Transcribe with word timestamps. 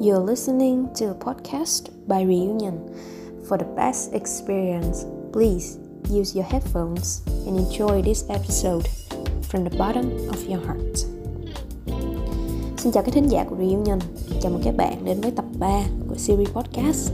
You're 0.00 0.26
listening 0.26 0.88
to 0.94 1.10
a 1.10 1.14
podcast 1.14 1.90
by 2.08 2.22
Reunion. 2.22 2.88
For 3.48 3.58
the 3.58 3.66
best 3.76 4.14
experience, 4.14 5.04
please 5.32 5.76
use 6.08 6.34
your 6.34 6.44
headphones 6.44 7.20
and 7.46 7.58
enjoy 7.58 8.00
this 8.00 8.24
episode 8.30 8.88
from 9.50 9.64
the 9.64 9.76
bottom 9.78 10.06
of 10.30 10.48
your 10.48 10.66
heart. 10.66 10.96
Xin 12.76 12.92
chào 12.92 13.02
các 13.02 13.14
thính 13.14 13.28
giả 13.28 13.44
của 13.44 13.56
Reunion. 13.56 13.98
Chào 14.42 14.52
mừng 14.52 14.62
các 14.64 14.76
bạn 14.76 15.04
đến 15.04 15.20
với 15.20 15.30
tập 15.30 15.44
3 15.58 15.82
của 16.08 16.16
series 16.16 16.50
podcast 16.50 17.12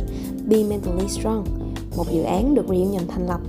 Be 0.48 0.64
Mentally 0.64 1.09
Strong, 1.09 1.45
một 1.96 2.06
dự 2.10 2.23
án 2.23 2.55
được 2.55 2.66
Reunion 2.68 3.06
thành 3.09 3.27
lập 3.27 3.41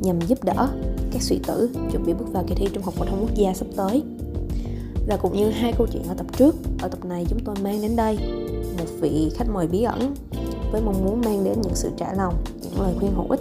nhằm 0.00 0.20
giúp 0.20 0.44
đỡ 0.44 0.68
các 1.12 1.22
sĩ 1.22 1.40
tử 1.46 1.70
chuẩn 1.92 2.06
bị 2.06 2.12
bước 2.12 2.32
vào 2.32 2.44
kỳ 2.48 2.54
thi 2.54 2.66
Trung 2.74 2.82
học 2.82 2.94
phổ 2.94 3.04
thông 3.04 3.20
quốc 3.20 3.34
gia 3.34 3.54
sắp 3.54 3.66
tới. 3.76 4.02
Và 5.08 5.16
cũng 5.16 5.36
như 5.36 5.50
hai 5.50 5.72
câu 5.78 5.86
chuyện 5.92 6.02
ở 6.08 6.14
tập 6.14 6.26
trước, 6.36 6.54
ở 6.82 6.88
tập 6.88 7.04
này 7.04 7.26
chúng 7.28 7.40
tôi 7.44 7.54
mang 7.62 7.82
đến 7.82 7.96
đây 7.96 8.18
một 8.78 8.84
vị 9.00 9.30
khách 9.34 9.48
mời 9.52 9.66
bí 9.66 9.82
ẩn 9.82 10.14
với 10.72 10.80
mong 10.80 11.04
muốn 11.04 11.20
mang 11.20 11.44
đến 11.44 11.54
những 11.62 11.74
sự 11.74 11.90
trả 11.96 12.12
lòng, 12.12 12.34
những 12.62 12.80
lời 12.80 12.94
khuyên 12.98 13.14
hữu 13.14 13.26
ích 13.30 13.40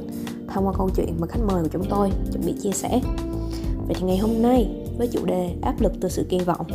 thông 0.53 0.67
qua 0.67 0.73
câu 0.77 0.89
chuyện 0.95 1.15
mà 1.19 1.27
khách 1.27 1.41
mời 1.47 1.63
của 1.63 1.69
chúng 1.71 1.85
tôi 1.89 2.11
chuẩn 2.31 2.45
bị 2.45 2.53
chia 2.61 2.71
sẻ. 2.71 3.01
Vậy 3.87 3.95
thì 3.99 4.05
ngày 4.05 4.17
hôm 4.17 4.41
nay 4.41 4.69
với 4.97 5.07
chủ 5.07 5.25
đề 5.25 5.55
áp 5.61 5.81
lực 5.81 5.93
từ 6.01 6.09
sự 6.09 6.25
kỳ 6.29 6.39
vọng, 6.39 6.65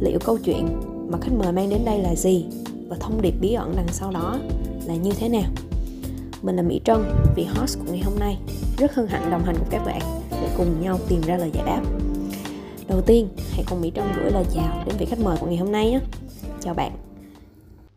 liệu 0.00 0.18
câu 0.24 0.38
chuyện 0.38 0.66
mà 1.10 1.18
khách 1.20 1.32
mời 1.38 1.52
mang 1.52 1.68
đến 1.70 1.80
đây 1.84 1.98
là 1.98 2.14
gì 2.14 2.46
và 2.88 2.96
thông 3.00 3.22
điệp 3.22 3.34
bí 3.40 3.52
ẩn 3.52 3.72
đằng 3.76 3.88
sau 3.88 4.10
đó 4.10 4.38
là 4.86 4.94
như 4.94 5.10
thế 5.10 5.28
nào? 5.28 5.50
Mình 6.42 6.56
là 6.56 6.62
Mỹ 6.62 6.80
Trân, 6.84 7.04
vị 7.36 7.44
host 7.44 7.78
của 7.78 7.92
ngày 7.92 8.02
hôm 8.04 8.18
nay. 8.18 8.38
Rất 8.78 8.94
hân 8.94 9.06
hạnh 9.06 9.30
đồng 9.30 9.44
hành 9.44 9.56
cùng 9.58 9.68
các 9.70 9.84
bạn 9.86 10.00
để 10.30 10.48
cùng 10.56 10.80
nhau 10.80 10.98
tìm 11.08 11.20
ra 11.20 11.36
lời 11.36 11.50
giải 11.54 11.64
đáp. 11.66 11.82
Đầu 12.88 13.00
tiên, 13.00 13.28
hãy 13.50 13.64
cùng 13.70 13.80
Mỹ 13.80 13.92
Trân 13.94 14.04
gửi 14.16 14.30
lời 14.30 14.44
chào 14.54 14.82
đến 14.86 14.94
vị 14.98 15.06
khách 15.06 15.20
mời 15.20 15.36
của 15.40 15.46
ngày 15.46 15.56
hôm 15.56 15.72
nay 15.72 15.90
nhé. 15.90 16.00
Chào 16.60 16.74
bạn. 16.74 16.92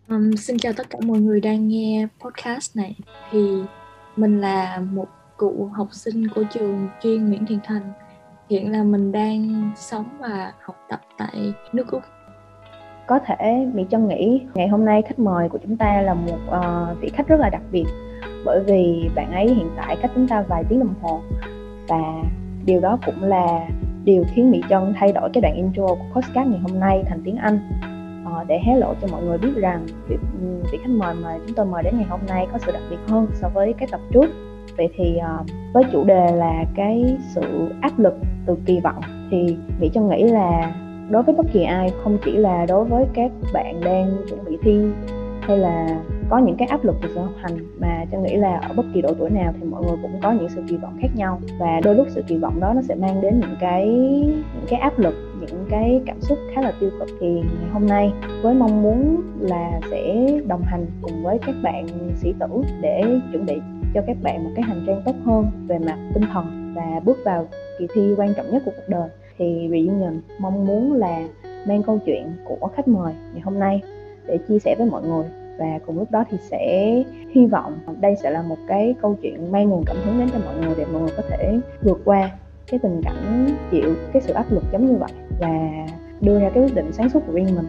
Um, 0.10 0.32
xin 0.32 0.58
chào 0.58 0.74
tất 0.74 0.90
cả 0.90 1.00
mọi 1.06 1.20
người 1.20 1.42
đang 1.42 1.68
nghe 1.68 2.08
podcast 2.20 2.76
này. 2.76 2.96
Thì 3.32 3.40
mình 4.16 4.42
là 4.42 4.80
một 4.92 5.08
cựu 5.38 5.66
học 5.66 5.88
sinh 5.92 6.28
của 6.36 6.44
trường 6.54 6.88
chuyên 7.04 7.30
Nguyễn 7.30 7.46
Thiện 7.46 7.60
Thành. 7.64 7.92
Hiện 8.50 8.72
là 8.72 8.84
mình 8.84 9.12
đang 9.12 9.72
sống 9.76 10.06
và 10.20 10.54
học 10.62 10.76
tập 10.90 11.02
tại 11.18 11.54
nước 11.74 11.92
Úc. 11.92 12.02
Có 13.08 13.20
thể 13.26 13.66
Mỹ 13.74 13.86
Trân 13.92 14.08
nghĩ 14.08 14.42
ngày 14.54 14.68
hôm 14.68 14.86
nay 14.86 15.02
khách 15.02 15.20
mời 15.20 15.50
của 15.50 15.60
chúng 15.64 15.78
ta 15.78 16.02
là 16.02 16.14
một 16.14 16.40
uh, 16.48 17.02
vị 17.02 17.10
khách 17.14 17.28
rất 17.28 17.40
là 17.40 17.50
đặc 17.50 17.62
biệt 17.72 17.86
bởi 18.46 18.64
vì 18.68 19.10
bạn 19.16 19.32
ấy 19.32 19.48
hiện 19.48 19.70
tại 19.78 19.98
cách 20.02 20.12
chúng 20.16 20.28
ta 20.28 20.42
vài 20.42 20.64
tiếng 20.70 20.80
đồng 20.80 20.94
hồ 21.02 21.22
và 21.88 22.24
điều 22.66 22.82
đó 22.82 23.00
cũng 23.06 23.24
là 23.24 23.68
điều 24.04 24.24
khiến 24.34 24.52
Mỹ 24.52 24.62
Trân 24.70 24.94
thay 24.96 25.12
đổi 25.12 25.30
cái 25.34 25.42
đoạn 25.42 25.56
intro 25.56 25.88
của 25.88 26.06
podcast 26.14 26.48
ngày 26.48 26.60
hôm 26.60 26.80
nay 26.80 27.04
thành 27.10 27.22
tiếng 27.26 27.36
Anh 27.36 27.60
Ờ, 28.33 28.44
để 28.47 28.59
hé 28.66 28.75
lộ 28.75 28.94
cho 29.02 29.08
mọi 29.11 29.23
người 29.23 29.38
biết 29.38 29.56
rằng 29.56 29.86
vị, 30.08 30.17
vị 30.72 30.80
khách 30.81 30.89
mời 30.89 31.16
mà 31.23 31.38
chúng 31.45 31.56
tôi 31.56 31.66
mời 31.66 31.83
đến 31.83 31.94
ngày 31.97 32.06
hôm 32.09 32.20
nay 32.28 32.47
có 32.52 32.58
sự 32.58 32.72
đặc 32.72 32.81
biệt 32.89 32.97
hơn 33.08 33.28
so 33.33 33.50
với 33.53 33.73
cái 33.73 33.88
tập 33.92 34.02
trước. 34.14 34.25
Vậy 34.78 34.89
thì 34.95 35.17
ờ, 35.17 35.44
với 35.73 35.83
chủ 35.92 36.03
đề 36.03 36.31
là 36.31 36.64
cái 36.75 37.17
sự 37.36 37.70
áp 37.81 38.00
lực 38.00 38.14
từ 38.45 38.58
kỳ 38.66 38.80
vọng 38.80 39.02
thì 39.31 39.58
Mỹ 39.80 39.89
cho 39.94 40.02
nghĩ 40.02 40.23
là 40.23 40.75
đối 41.09 41.23
với 41.23 41.36
bất 41.36 41.45
kỳ 41.53 41.64
ai 41.64 41.94
không 42.03 42.17
chỉ 42.25 42.31
là 42.31 42.66
đối 42.66 42.86
với 42.86 43.05
các 43.14 43.31
bạn 43.53 43.81
đang 43.83 44.17
chuẩn 44.30 44.45
bị 44.45 44.58
thi 44.61 44.80
hay 45.42 45.58
là 45.58 46.00
có 46.30 46.38
những 46.38 46.55
cái 46.58 46.67
áp 46.67 46.83
lực 46.83 46.95
từ 47.02 47.09
sự 47.16 47.22
học 47.22 47.33
hành 47.42 47.58
mà 47.80 48.05
cho 48.11 48.17
nghĩ 48.17 48.36
là 48.36 48.58
ở 48.58 48.73
bất 48.73 48.86
kỳ 48.94 49.02
độ 49.02 49.14
tuổi 49.20 49.30
nào 49.30 49.53
thì 49.59 49.67
mọi 49.67 49.83
người 49.83 49.98
cũng 50.02 50.20
có 50.23 50.31
những 50.31 50.50
sự 50.50 50.64
kỳ 50.67 50.78
vọng 50.78 50.98
khác 51.02 51.09
nhau. 51.16 51.39
Và 51.59 51.81
đôi 51.83 51.95
lúc 51.95 52.08
sự 52.09 52.23
kỳ 52.28 52.38
vọng 52.38 52.59
đó 52.59 52.73
nó 52.75 52.81
sẽ 52.81 52.95
mang 52.95 53.22
đến 53.22 53.39
những 53.39 53.55
cái 53.59 53.88
những 54.55 54.66
cái 54.70 54.80
áp 54.80 55.00
lực 55.00 55.16
những 55.42 55.66
cái 55.70 56.02
cảm 56.06 56.22
xúc 56.22 56.38
khá 56.54 56.62
là 56.62 56.74
tiêu 56.80 56.90
cực 57.00 57.10
thì 57.20 57.28
ngày 57.28 57.70
hôm 57.74 57.86
nay 57.88 58.12
với 58.42 58.56
mong 58.56 58.82
muốn 58.82 59.22
là 59.39 59.80
sẽ 59.92 60.28
đồng 60.48 60.61
hành 60.66 60.86
cùng 61.02 61.23
với 61.23 61.39
các 61.45 61.56
bạn 61.64 61.88
sĩ 62.16 62.34
tử 62.39 62.48
để 62.82 63.04
chuẩn 63.32 63.45
bị 63.45 63.56
cho 63.94 64.02
các 64.08 64.17
bạn 64.23 64.44
một 64.44 64.50
cái 64.56 64.64
hành 64.64 64.84
trang 64.88 65.02
tốt 65.06 65.16
hơn 65.26 65.45
về 65.67 65.80
mặt 65.80 65.98
tinh 66.14 66.23
thần 66.34 66.73
và 66.76 67.00
bước 67.06 67.17
vào 67.26 67.48
kỳ 67.80 67.88
thi 67.94 68.14
quan 68.17 68.34
trọng 68.34 68.52
nhất 68.52 68.61
của 68.66 68.72
cuộc 68.76 68.88
đời. 68.88 69.10
Thì 69.38 69.67
Reunion 69.72 70.22
mong 70.39 70.66
muốn 70.66 70.94
là 70.94 71.28
mang 71.67 71.84
câu 71.84 72.00
chuyện 72.06 72.32
của 72.45 72.70
khách 72.76 72.88
mời 72.88 73.14
ngày 73.34 73.42
hôm 73.42 73.60
nay 73.60 73.82
để 74.28 74.38
chia 74.48 74.60
sẻ 74.60 74.76
với 74.78 74.88
mọi 74.88 75.04
người. 75.04 75.26
Và 75.58 75.80
cùng 75.86 76.00
lúc 76.00 76.11
đó 76.11 76.23
thì 76.30 76.38
sẽ 76.42 76.94
hy 77.32 77.45
vọng 77.45 77.80
đây 78.02 78.16
sẽ 78.23 78.30
là 78.30 78.42
một 78.42 78.58
cái 78.67 78.95
câu 79.02 79.16
chuyện 79.22 79.52
mang 79.52 79.70
nguồn 79.70 79.84
cảm 79.86 79.98
hứng 80.06 80.20
đến 80.20 80.30
cho 80.34 80.40
mọi 80.45 80.56
người 80.56 80.76
để 80.78 80.86
mọi 80.94 81.02
người 81.02 81.11
có 81.17 81.23
thể 81.30 81.60
vượt 81.82 82.02
qua 82.06 82.32
cái 82.72 82.80
tình 82.84 83.02
cảnh 83.04 83.50
chịu 83.72 83.95
cái 84.14 84.22
sự 84.22 84.34
áp 84.34 84.52
lực 84.52 84.64
giống 84.72 84.86
như 84.86 84.95
vậy 84.95 85.11
và 85.39 85.86
đưa 86.21 86.39
ra 86.39 86.49
cái 86.53 86.64
quyết 86.64 86.75
định 86.75 86.93
sáng 86.93 87.09
suốt 87.09 87.20
của 87.27 87.33
riêng 87.33 87.55
mình 87.55 87.67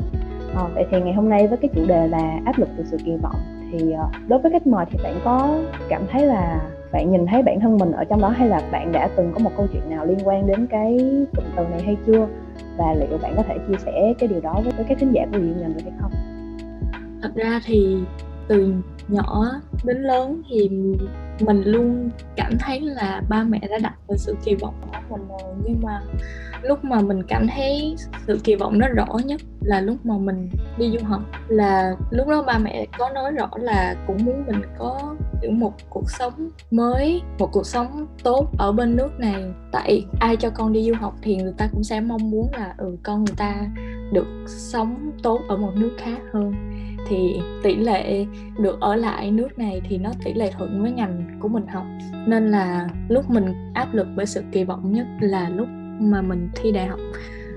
à, 0.55 0.63
vậy 0.75 0.87
thì 0.91 1.01
ngày 1.01 1.13
hôm 1.15 1.29
nay 1.29 1.47
với 1.49 1.59
cái 1.59 1.71
chủ 1.75 1.87
đề 1.87 2.09
là 2.09 2.41
áp 2.45 2.59
lực 2.59 2.69
từ 2.77 2.85
sự 2.87 2.97
kỳ 3.05 3.17
vọng 3.23 3.41
thì 3.73 3.93
ờ, 3.93 4.09
đối 4.29 4.39
với 4.39 4.53
khách 4.53 4.67
mời 4.67 4.87
thì 4.91 4.99
bạn 5.03 5.21
có 5.25 5.59
cảm 5.89 6.03
thấy 6.11 6.27
là 6.27 6.61
bạn 6.93 7.13
nhìn 7.13 7.27
thấy 7.27 7.43
bản 7.43 7.61
thân 7.61 7.79
mình 7.79 7.93
ở 7.93 8.05
trong 8.05 8.21
đó 8.21 8.29
hay 8.29 8.49
là 8.49 8.61
bạn 8.73 8.93
đã 8.93 9.09
từng 9.17 9.33
có 9.35 9.39
một 9.39 9.51
câu 9.57 9.67
chuyện 9.73 9.91
nào 9.91 10.07
liên 10.07 10.19
quan 10.25 10.47
đến 10.47 10.67
cái 10.67 10.99
cụm 11.37 11.45
từ 11.57 11.65
này 11.71 11.83
hay 11.83 11.97
chưa 12.07 12.29
và 12.77 12.95
liệu 12.95 13.19
bạn 13.23 13.33
có 13.37 13.43
thể 13.43 13.59
chia 13.69 13.77
sẻ 13.85 14.15
cái 14.19 14.29
điều 14.29 14.41
đó 14.41 14.61
với, 14.65 14.73
với 14.77 14.85
các 14.89 14.99
thính 14.99 15.13
giả 15.13 15.27
của 15.33 15.39
Diện 15.39 15.55
Nhận 15.61 15.75
được 15.75 15.83
hay 15.85 15.93
không? 16.01 16.13
thật 17.23 17.31
ra 17.35 17.61
thì 17.65 17.99
từ 18.49 18.73
nhỏ 19.09 19.45
đến 19.85 20.03
lớn 20.03 20.43
thì 20.51 20.71
mình 21.41 21.63
luôn 21.65 22.11
cảm 22.37 22.53
thấy 22.61 22.81
là 22.81 23.23
ba 23.29 23.45
mẹ 23.45 23.59
đã 23.71 23.79
đặt 23.83 23.95
vào 24.07 24.17
sự 24.17 24.37
kỳ 24.45 24.55
vọng 24.55 24.75
của 24.83 25.17
mình 25.17 25.29
rồi. 25.29 25.55
Nhưng 25.65 25.81
mà 25.83 26.03
lúc 26.63 26.85
mà 26.85 27.01
mình 27.01 27.23
cảm 27.23 27.47
thấy 27.57 27.97
sự 28.27 28.41
kỳ 28.45 28.55
vọng 28.55 28.79
nó 28.79 28.89
rõ 28.89 29.07
nhất 29.25 29.41
là 29.61 29.81
lúc 29.81 30.07
mà 30.07 30.19
mình 30.19 30.49
đi 30.79 30.91
du 30.91 31.07
học, 31.07 31.21
là 31.49 31.95
lúc 32.11 32.29
đó 32.29 32.43
ba 32.43 32.59
mẹ 32.59 32.87
có 32.99 33.11
nói 33.11 33.33
rõ 33.33 33.51
là 33.57 33.97
cũng 34.07 34.25
muốn 34.25 34.45
mình 34.47 34.63
có 34.79 35.17
kiểu 35.43 35.51
một 35.51 35.73
cuộc 35.91 36.11
sống 36.11 36.51
mới, 36.71 37.23
một 37.39 37.49
cuộc 37.53 37.67
sống 37.67 38.07
tốt 38.23 38.47
ở 38.59 38.73
bên 38.73 38.97
nước 38.97 39.11
này. 39.19 39.45
Tại 39.73 40.07
ai 40.21 40.37
cho 40.37 40.51
con 40.51 40.73
đi 40.73 40.89
du 40.89 40.95
học 41.01 41.15
thì 41.23 41.37
người 41.37 41.55
ta 41.59 41.69
cũng 41.73 41.85
sẽ 41.85 42.01
mong 42.01 42.31
muốn 42.31 42.49
là 42.53 42.75
ừ 42.79 42.97
con 43.03 43.25
người 43.25 43.35
ta 43.37 43.55
được 44.13 44.27
sống 44.47 45.11
tốt 45.23 45.41
ở 45.49 45.57
một 45.57 45.73
nước 45.77 45.91
khác 45.99 46.19
hơn 46.33 46.55
thì 47.07 47.41
tỷ 47.63 47.77
lệ 47.77 48.27
được 48.61 48.81
ở 48.81 48.97
lại 48.97 49.31
nước 49.31 49.59
này 49.59 49.81
thì 49.89 49.99
nó 49.99 50.11
tỷ 50.25 50.35
lệ 50.35 50.51
thuận 50.59 50.83
với 50.83 50.91
ngành 50.91 51.39
của 51.41 51.49
mình 51.49 51.67
học. 51.67 51.85
Nên 52.27 52.51
là 52.51 52.89
lúc 53.09 53.31
mình 53.31 53.55
áp 53.75 53.95
lực 53.95 54.07
với 54.17 54.27
sự 54.27 54.43
kỳ 54.53 54.65
vọng 54.65 54.93
nhất 54.93 55.07
là 55.21 55.49
lúc 55.49 55.69
mà 56.01 56.23
mình 56.23 56.49
thi 56.55 56.73
đại 56.73 56.87
học. 56.87 57.01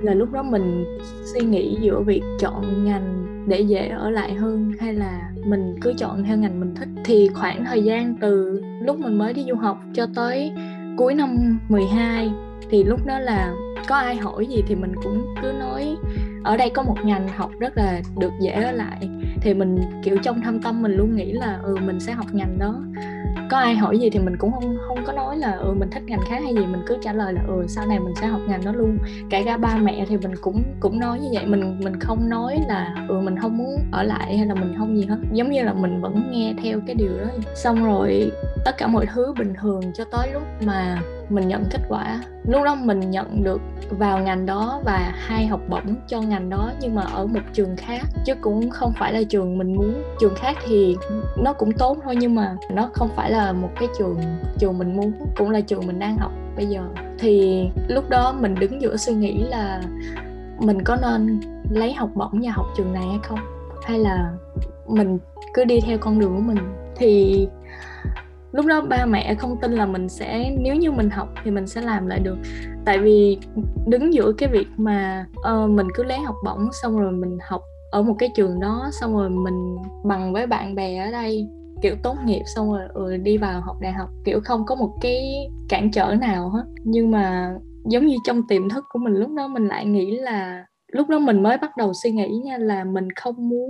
Là 0.01 0.13
lúc 0.13 0.31
đó 0.31 0.43
mình 0.43 0.85
suy 1.33 1.41
nghĩ 1.41 1.77
giữa 1.81 2.01
việc 2.01 2.21
chọn 2.39 2.85
ngành 2.85 3.25
để 3.47 3.61
dễ 3.61 3.87
ở 3.87 4.09
lại 4.09 4.33
hơn 4.33 4.71
hay 4.79 4.93
là 4.93 5.31
mình 5.45 5.75
cứ 5.81 5.93
chọn 5.97 6.23
theo 6.23 6.37
ngành 6.37 6.59
mình 6.59 6.75
thích. 6.75 6.89
Thì 7.05 7.29
khoảng 7.33 7.65
thời 7.65 7.83
gian 7.83 8.15
từ 8.21 8.61
lúc 8.81 8.99
mình 8.99 9.17
mới 9.17 9.33
đi 9.33 9.45
du 9.49 9.55
học 9.55 9.77
cho 9.93 10.07
tới 10.15 10.51
cuối 10.97 11.15
năm 11.15 11.59
12 11.69 12.31
thì 12.69 12.83
lúc 12.83 13.05
đó 13.05 13.19
là 13.19 13.53
có 13.87 13.95
ai 13.95 14.15
hỏi 14.15 14.45
gì 14.45 14.63
thì 14.67 14.75
mình 14.75 14.91
cũng 15.03 15.25
cứ 15.41 15.51
nói 15.59 15.95
ở 16.43 16.57
đây 16.57 16.69
có 16.69 16.83
một 16.83 16.95
ngành 17.03 17.27
học 17.27 17.51
rất 17.59 17.77
là 17.77 18.01
được 18.19 18.31
dễ 18.41 18.51
ở 18.51 18.71
lại. 18.71 19.09
Thì 19.41 19.53
mình, 19.53 19.79
kiểu, 20.03 20.17
trong 20.23 20.41
thâm 20.41 20.61
tâm 20.61 20.81
mình 20.81 20.91
luôn 20.91 21.15
nghĩ 21.15 21.31
là 21.31 21.59
ừ 21.63 21.77
mình 21.85 21.99
sẽ 21.99 22.11
học 22.11 22.25
ngành 22.31 22.59
đó. 22.59 22.75
Có 23.49 23.57
ai 23.57 23.75
hỏi 23.75 23.99
gì 23.99 24.09
thì 24.09 24.19
mình 24.19 24.37
cũng 24.37 24.51
không 24.51 24.77
không 24.87 24.97
có 25.05 25.13
nói 25.13 25.37
là 25.37 25.51
ừ 25.51 25.73
mình 25.79 25.89
thích 25.89 26.03
ngành 26.05 26.19
khác 26.29 26.39
hay 26.43 26.53
gì. 26.53 26.65
Mình 26.65 26.81
cứ 26.87 26.97
trả 27.01 27.13
lời 27.13 27.33
là 27.33 27.41
ừ 27.47 27.65
sau 27.67 27.85
này 27.85 27.99
mình 27.99 28.13
sẽ 28.21 28.27
học 28.27 28.41
ngành 28.47 28.65
đó 28.65 28.71
luôn. 28.71 28.97
Kể 29.29 29.43
cả 29.43 29.57
ba 29.57 29.77
mẹ 29.77 30.05
thì 30.09 30.17
mình 30.17 30.31
cũng 30.41 30.63
cũng 30.79 30.99
nói 30.99 31.19
như 31.19 31.29
vậy. 31.33 31.45
Mình 31.45 31.79
mình 31.79 31.99
không 31.99 32.29
nói 32.29 32.59
là 32.67 33.05
ừ 33.07 33.19
mình 33.19 33.39
không 33.39 33.57
muốn 33.57 33.77
ở 33.91 34.03
lại 34.03 34.37
hay 34.37 34.47
là 34.47 34.55
mình 34.55 34.75
không 34.77 34.97
gì 34.97 35.05
hết. 35.05 35.17
Giống 35.31 35.51
như 35.51 35.63
là 35.63 35.73
mình 35.73 36.01
vẫn 36.01 36.31
nghe 36.31 36.53
theo 36.63 36.79
cái 36.87 36.95
điều 36.95 37.11
đó. 37.17 37.27
Xong 37.55 37.83
rồi 37.83 38.31
tất 38.65 38.77
cả 38.77 38.87
mọi 38.87 39.05
thứ 39.05 39.33
bình 39.37 39.53
thường 39.61 39.81
cho 39.93 40.03
tới 40.11 40.31
lúc 40.33 40.43
mà 40.65 41.01
mình 41.29 41.47
nhận 41.47 41.63
kết 41.71 41.81
quả. 41.89 42.21
Lúc 42.47 42.63
đó 42.63 42.75
mình 42.75 42.99
nhận 42.99 43.43
được 43.43 43.61
vào 43.89 44.19
ngành 44.19 44.45
đó 44.45 44.81
và 44.85 45.13
hai 45.15 45.47
học 45.47 45.59
bổng 45.69 45.95
cho 46.07 46.21
ngành 46.21 46.49
đó, 46.49 46.71
nhưng 46.81 46.95
mà 46.95 47.01
ở 47.01 47.27
một 47.27 47.39
trường 47.53 47.75
khác, 47.77 48.01
chứ 48.25 48.33
cũng 48.41 48.69
không 48.69 48.93
phải 48.99 49.13
là 49.13 49.23
trường 49.29 49.57
mình 49.57 49.75
muốn. 49.75 50.03
Trường 50.19 50.35
khác 50.35 50.57
thì 50.65 50.97
nó 51.37 51.53
cũng 51.53 51.71
tốt 51.71 51.97
thôi, 52.03 52.15
nhưng 52.19 52.35
mà 52.35 52.55
nó 52.71 52.89
không 52.93 53.09
phải 53.15 53.31
là 53.31 53.51
một 53.51 53.69
cái 53.79 53.89
trường 53.97 54.17
trường 54.57 54.77
mình 54.77 54.95
muốn, 54.95 55.11
cũng 55.37 55.49
là 55.49 55.61
trường 55.61 55.87
mình 55.87 55.99
đang 55.99 56.17
học 56.17 56.31
bây 56.55 56.65
giờ. 56.65 56.81
Thì 57.19 57.65
lúc 57.87 58.09
đó 58.09 58.35
mình 58.39 58.55
đứng 58.55 58.81
giữa 58.81 58.97
suy 58.97 59.13
nghĩ 59.13 59.43
là 59.43 59.81
mình 60.59 60.83
có 60.83 60.97
nên 61.01 61.39
lấy 61.69 61.93
học 61.93 62.09
bổng 62.13 62.39
và 62.43 62.51
học 62.51 62.65
trường 62.77 62.93
này 62.93 63.03
hay 63.07 63.19
không? 63.23 63.39
Hay 63.83 63.99
là 63.99 64.31
mình 64.87 65.19
cứ 65.53 65.65
đi 65.65 65.79
theo 65.79 65.97
con 65.97 66.19
đường 66.19 66.35
của 66.35 66.41
mình? 66.41 66.57
Thì 66.95 67.47
lúc 68.51 68.65
đó 68.65 68.81
ba 68.81 69.05
mẹ 69.05 69.35
không 69.35 69.57
tin 69.61 69.71
là 69.71 69.85
mình 69.85 70.09
sẽ 70.09 70.55
nếu 70.59 70.75
như 70.75 70.91
mình 70.91 71.09
học 71.09 71.29
thì 71.43 71.51
mình 71.51 71.67
sẽ 71.67 71.81
làm 71.81 72.07
lại 72.07 72.19
được. 72.19 72.37
Tại 72.85 72.99
vì 72.99 73.37
đứng 73.87 74.13
giữa 74.13 74.31
cái 74.37 74.49
việc 74.49 74.67
mà 74.77 75.25
uh, 75.53 75.69
mình 75.69 75.87
cứ 75.93 76.03
lấy 76.03 76.19
học 76.19 76.35
bổng 76.45 76.69
xong 76.81 76.99
rồi 76.99 77.11
mình 77.11 77.37
học 77.49 77.61
ở 77.91 78.01
một 78.01 78.15
cái 78.19 78.29
trường 78.35 78.59
đó 78.59 78.89
xong 79.01 79.13
rồi 79.13 79.29
mình 79.29 79.77
bằng 80.03 80.33
với 80.33 80.47
bạn 80.47 80.75
bè 80.75 80.97
ở 80.97 81.11
đây 81.11 81.47
kiểu 81.81 81.95
tốt 82.03 82.15
nghiệp 82.25 82.41
xong 82.55 82.71
rồi 82.71 82.81
ừ, 82.93 83.17
đi 83.17 83.37
vào 83.37 83.61
học 83.61 83.77
đại 83.81 83.93
học 83.93 84.09
kiểu 84.25 84.39
không 84.43 84.65
có 84.65 84.75
một 84.75 84.93
cái 85.01 85.49
cản 85.69 85.91
trở 85.91 86.15
nào 86.15 86.49
hết. 86.49 86.63
Nhưng 86.83 87.11
mà 87.11 87.55
giống 87.85 88.05
như 88.05 88.15
trong 88.23 88.47
tiềm 88.47 88.69
thức 88.69 88.85
của 88.89 88.99
mình 88.99 89.13
lúc 89.13 89.29
đó 89.37 89.47
mình 89.47 89.67
lại 89.67 89.85
nghĩ 89.85 90.11
là 90.17 90.65
lúc 90.91 91.09
đó 91.09 91.19
mình 91.19 91.43
mới 91.43 91.57
bắt 91.57 91.77
đầu 91.77 91.93
suy 92.03 92.11
nghĩ 92.11 92.27
nha 92.45 92.57
là 92.57 92.83
mình 92.83 93.07
không 93.15 93.49
muốn 93.49 93.69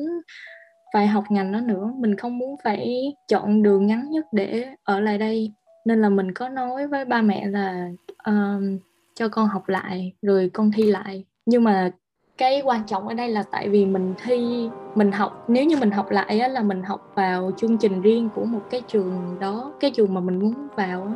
phải 0.94 1.08
học 1.08 1.24
ngành 1.30 1.52
đó 1.52 1.60
nữa. 1.60 1.94
Mình 1.98 2.16
không 2.16 2.38
muốn 2.38 2.56
phải 2.64 3.14
chọn 3.28 3.64
đường 3.64 3.88
ngắn 3.88 4.10
nhất 4.10 4.26
để 4.32 4.68
ở 4.84 5.00
lại 5.00 5.18
đây. 5.18 5.52
Nên 5.86 6.02
là 6.02 6.10
mình 6.10 6.34
có 6.34 6.50
nói 6.50 6.88
với 6.88 7.06
ba 7.06 7.22
mẹ 7.22 7.48
là 7.48 7.90
uh, 8.30 8.82
cho 9.16 9.28
con 9.28 9.48
học 9.48 9.70
lại 9.70 10.14
rồi 10.22 10.50
con 10.54 10.72
thi 10.72 10.84
lại. 10.84 11.26
Nhưng 11.46 11.64
mà 11.64 11.92
cái 12.38 12.62
quan 12.66 12.84
trọng 12.88 13.08
ở 13.08 13.14
đây 13.14 13.30
là 13.30 13.44
tại 13.52 13.70
vì 13.70 13.86
mình 13.86 14.14
thi 14.24 14.70
mình 14.96 15.12
học 15.12 15.46
nếu 15.48 15.66
như 15.66 15.78
mình 15.78 15.92
học 15.92 16.12
lại 16.12 16.40
á, 16.40 16.48
là 16.48 16.62
mình 16.62 16.84
học 16.84 17.12
vào 17.16 17.52
chương 17.58 17.78
trình 17.78 18.02
riêng 18.02 18.30
của 18.36 18.46
một 18.46 18.62
cái 18.70 18.82
trường 18.88 19.38
đó 19.40 19.74
cái 19.80 19.92
trường 19.92 20.14
mà 20.14 20.22
mình 20.22 20.40
muốn 20.40 20.54
vào 20.76 21.04
á. 21.04 21.14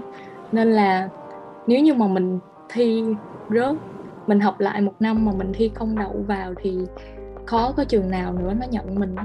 nên 0.52 0.72
là 0.72 1.10
nếu 1.68 1.80
như 1.80 1.94
mà 1.94 2.08
mình 2.08 2.40
thi 2.70 3.04
rớt 3.50 3.76
mình 4.28 4.40
học 4.40 4.60
lại 4.60 4.82
một 4.82 4.94
năm 5.00 5.26
mà 5.26 5.32
mình 5.38 5.52
thi 5.54 5.72
không 5.76 6.00
đậu 6.00 6.24
vào 6.28 6.54
thì 6.62 6.78
khó 7.46 7.74
có 7.78 7.84
trường 7.84 8.10
nào 8.10 8.34
nữa 8.34 8.54
nó 8.60 8.66
nhận 8.72 9.00
mình 9.00 9.16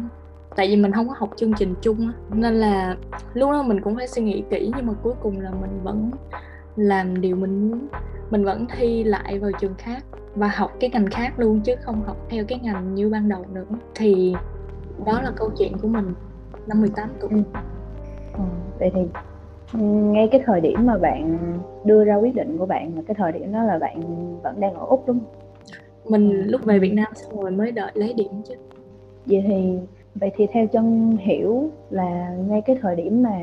tại 0.57 0.69
vì 0.69 0.77
mình 0.77 0.93
không 0.93 1.09
có 1.09 1.15
học 1.19 1.31
chương 1.37 1.53
trình 1.53 1.75
chung 1.81 2.01
á 2.01 2.13
nên 2.35 2.55
là 2.55 2.97
lúc 3.35 3.51
đó 3.51 3.63
mình 3.63 3.81
cũng 3.81 3.97
phải 3.97 4.09
suy 4.09 4.23
nghĩ 4.23 4.43
kỹ 4.51 4.73
nhưng 4.77 4.87
mà 4.87 4.93
cuối 5.03 5.15
cùng 5.23 5.41
là 5.41 5.51
mình 5.51 5.81
vẫn 5.83 6.11
làm 6.77 7.21
điều 7.21 7.37
mình 7.37 7.71
muốn. 7.71 7.89
Mình 8.31 8.45
vẫn 8.45 8.67
thi 8.77 9.05
lại 9.05 9.39
vào 9.39 9.51
trường 9.61 9.75
khác 9.79 10.05
và 10.35 10.49
học 10.49 10.73
cái 10.81 10.91
ngành 10.91 11.07
khác 11.07 11.33
luôn 11.37 11.61
chứ 11.61 11.75
không 11.83 12.03
học 12.07 12.17
theo 12.29 12.45
cái 12.49 12.59
ngành 12.63 12.95
như 12.95 13.09
ban 13.09 13.29
đầu 13.29 13.45
nữa. 13.53 13.65
Thì 13.95 14.35
đó 15.07 15.23
là 15.23 15.31
câu 15.37 15.51
chuyện 15.59 15.73
của 15.83 15.89
mình 15.89 16.15
năm 16.67 16.81
18 16.81 17.11
tuổi. 17.21 17.31
Ừ. 17.31 17.43
Ừ, 18.33 18.41
vậy 18.79 18.91
thì 18.95 19.01
ngay 19.83 20.29
cái 20.33 20.43
thời 20.47 20.61
điểm 20.61 20.87
mà 20.87 20.99
bạn 20.99 21.39
đưa 21.85 22.05
ra 22.05 22.17
quyết 22.17 22.35
định 22.35 22.59
của 22.59 22.67
bạn 22.67 22.97
là 22.97 23.03
cái 23.07 23.15
thời 23.15 23.33
điểm 23.33 23.53
đó 23.53 23.63
là 23.63 23.79
bạn 23.79 24.01
vẫn 24.43 24.61
đang 24.61 24.75
ở 24.75 24.87
úc 24.87 25.07
đúng 25.07 25.19
không? 25.19 25.35
Mình 26.05 26.43
lúc 26.47 26.65
về 26.65 26.79
việt 26.79 26.93
nam 26.93 27.13
xong 27.15 27.41
rồi 27.41 27.51
mới 27.51 27.73
đợi 27.73 27.91
lấy 27.95 28.13
điểm 28.13 28.43
chứ. 28.49 28.55
Vậy 29.27 29.45
thì 29.49 29.79
vậy 30.15 30.33
thì 30.37 30.47
theo 30.53 30.67
chân 30.67 31.17
hiểu 31.21 31.71
là 31.91 32.35
ngay 32.49 32.61
cái 32.61 32.77
thời 32.83 32.97
điểm 32.97 33.23
mà 33.23 33.39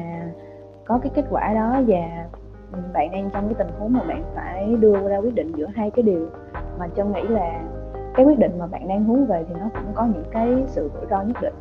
có 0.86 1.00
cái 1.04 1.12
kết 1.16 1.26
quả 1.30 1.54
đó 1.54 1.82
và 1.88 2.26
bạn 2.94 3.12
đang 3.12 3.30
trong 3.34 3.46
cái 3.46 3.54
tình 3.58 3.80
huống 3.80 3.94
mà 3.94 4.00
bạn 4.08 4.24
phải 4.36 4.76
đưa 4.80 5.10
ra 5.10 5.18
quyết 5.18 5.36
định 5.36 5.52
giữa 5.56 5.68
hai 5.76 5.92
cái 5.92 6.04
điều 6.04 6.28
mà 6.80 6.88
chân 6.88 7.14
nghĩ 7.14 7.22
là 7.22 7.62
cái 8.16 8.26
quyết 8.26 8.40
định 8.40 8.52
mà 8.60 8.68
bạn 8.68 8.88
đang 8.88 9.04
hướng 9.04 9.26
về 9.26 9.46
thì 9.48 9.56
nó 9.60 9.70
cũng 9.74 9.94
có 9.94 10.06
những 10.06 10.24
cái 10.32 10.64
sự 10.68 10.90
rủi 10.94 11.06
ro 11.10 11.22
nhất 11.22 11.38
định. 11.42 11.54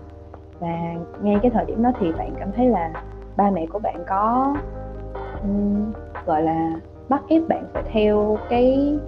Và 0.60 0.94
ngay 1.22 1.38
cái 1.42 1.50
thời 1.50 1.64
điểm 1.64 1.82
đó 1.82 1.92
thì 2.00 2.12
bạn 2.12 2.34
cảm 2.38 2.52
thấy 2.52 2.68
là 2.68 2.92
ba 3.36 3.50
mẹ 3.50 3.66
của 3.66 3.78
bạn 3.78 4.04
có 4.06 4.54
um, 5.42 5.92
gọi 6.26 6.42
là 6.42 6.80
bắt 7.08 7.22
ép 7.28 7.42
bạn 7.48 7.64
phải 7.72 7.82
theo 7.92 8.38
cái 8.48 8.98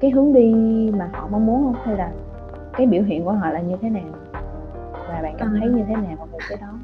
cái 0.00 0.10
hướng 0.10 0.32
đi 0.32 0.54
mà 0.98 1.10
họ 1.12 1.28
mong 1.30 1.46
muốn 1.46 1.62
không? 1.64 1.74
Hay 1.84 1.96
là 1.96 2.10
cái 2.72 2.86
biểu 2.86 3.02
hiện 3.02 3.24
của 3.24 3.32
họ 3.32 3.50
là 3.50 3.60
như 3.60 3.76
thế 3.82 3.90
nào? 3.90 4.02
Và 5.14 5.22
bạn 5.22 5.36
cảm 5.38 5.56
thấy 5.60 5.68
như 5.68 5.84
thế 5.88 5.94
nào 5.94 6.28
về 6.32 6.38
cái 6.48 6.58
đó? 6.60 6.78